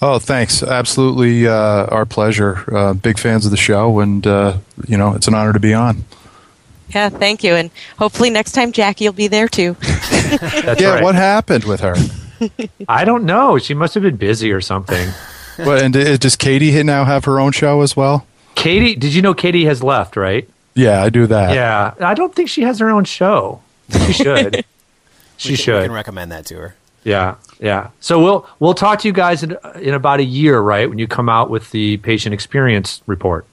Oh, 0.00 0.18
thanks. 0.18 0.62
Absolutely 0.62 1.48
uh, 1.48 1.86
our 1.86 2.06
pleasure. 2.06 2.64
Uh, 2.74 2.94
big 2.94 3.18
fans 3.18 3.44
of 3.44 3.50
the 3.50 3.56
show, 3.56 3.98
and, 3.98 4.26
uh, 4.26 4.58
you 4.86 4.96
know, 4.96 5.14
it's 5.14 5.26
an 5.26 5.34
honor 5.34 5.52
to 5.52 5.60
be 5.60 5.74
on. 5.74 6.04
Yeah, 6.90 7.08
thank 7.08 7.42
you. 7.42 7.54
And 7.54 7.70
hopefully 7.98 8.30
next 8.30 8.52
time 8.52 8.72
Jackie 8.72 9.06
will 9.06 9.12
be 9.12 9.28
there 9.28 9.48
too. 9.48 9.76
yeah, 9.82 10.94
right. 10.94 11.02
what 11.02 11.14
happened 11.14 11.64
with 11.64 11.80
her? 11.80 11.96
I 12.88 13.04
don't 13.04 13.24
know. 13.24 13.58
She 13.58 13.74
must 13.74 13.94
have 13.94 14.02
been 14.02 14.16
busy 14.16 14.52
or 14.52 14.60
something. 14.60 15.10
But 15.64 15.82
and 15.82 16.20
does 16.20 16.36
Katie 16.36 16.82
now 16.82 17.04
have 17.04 17.24
her 17.24 17.40
own 17.40 17.52
show 17.52 17.82
as 17.82 17.96
well? 17.96 18.26
Katie, 18.54 18.94
did 18.94 19.14
you 19.14 19.22
know 19.22 19.34
Katie 19.34 19.64
has 19.66 19.82
left, 19.82 20.16
right? 20.16 20.48
Yeah, 20.74 21.02
I 21.02 21.10
do 21.10 21.26
that. 21.26 21.54
Yeah, 21.54 21.94
I 22.00 22.14
don't 22.14 22.34
think 22.34 22.48
she 22.48 22.62
has 22.62 22.78
her 22.78 22.88
own 22.88 23.04
show. 23.04 23.60
She 23.90 24.12
should. 24.12 24.64
she 25.36 25.50
we 25.50 25.56
can, 25.56 25.64
should. 25.64 25.82
We 25.82 25.86
can 25.88 25.92
recommend 25.92 26.32
that 26.32 26.46
to 26.46 26.56
her. 26.56 26.76
Yeah, 27.04 27.36
yeah. 27.58 27.90
So 28.00 28.22
we'll 28.22 28.46
we'll 28.60 28.74
talk 28.74 29.00
to 29.00 29.08
you 29.08 29.12
guys 29.12 29.42
in, 29.42 29.56
in 29.80 29.94
about 29.94 30.20
a 30.20 30.24
year, 30.24 30.60
right? 30.60 30.88
When 30.88 30.98
you 30.98 31.08
come 31.08 31.28
out 31.28 31.50
with 31.50 31.70
the 31.70 31.96
patient 31.98 32.34
experience 32.34 33.02
report. 33.06 33.46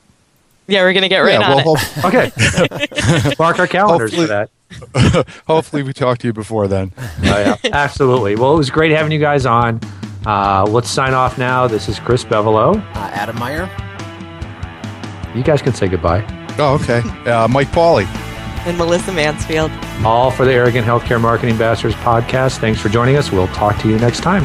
Yeah, 0.68 0.82
we're 0.82 0.94
gonna 0.94 1.10
get 1.10 1.20
right 1.20 1.39
yeah, 1.39 1.54
on 1.54 1.63
well, 1.63 1.78
it. 1.78 2.06
okay, 2.06 3.36
mark 3.39 3.60
our 3.60 3.68
calendars 3.68 4.13
hopefully, 4.13 4.28
for 4.28 4.48
that. 4.98 5.28
hopefully, 5.48 5.84
we 5.84 5.94
talk 5.94 6.18
to 6.20 6.28
you 6.28 6.34
before 6.34 6.68
then. 6.68 6.91
Oh, 6.98 7.12
yeah, 7.22 7.58
absolutely. 7.65 8.36
Well, 8.36 8.54
it 8.56 8.58
was 8.58 8.72
great 8.72 8.91
having 8.91 9.12
you 9.12 9.20
guys 9.20 9.46
on. 9.46 9.80
Uh, 10.26 10.66
let's 10.70 10.90
sign 10.90 11.14
off 11.14 11.38
now. 11.38 11.68
This 11.68 11.88
is 11.88 12.00
Chris 12.00 12.24
Bevolo. 12.24 12.78
Uh, 12.96 13.00
Adam 13.14 13.38
Meyer. 13.38 13.70
You 15.36 15.44
guys 15.44 15.62
can 15.62 15.74
say 15.74 15.88
goodbye. 15.88 16.26
Oh, 16.58 16.76
okay. 16.82 17.00
Uh, 17.30 17.48
Mike 17.48 17.68
Pauley 17.70 18.06
and 18.66 18.78
Melissa 18.78 19.12
Mansfield. 19.14 19.72
All 20.04 20.32
for 20.32 20.46
the 20.46 20.54
Arrogant 20.54 20.86
Healthcare 20.86 21.22
Marketing 21.22 21.58
Bastards 21.58 21.96
podcast. 21.96 22.58
Thanks 22.58 22.82
for 22.82 22.90
joining 22.90 23.16
us. 23.16 23.32
We'll 23.32 23.48
talk 23.50 23.78
to 23.82 23.90
you 23.90 23.98
next 24.00 24.22
time. 24.22 24.44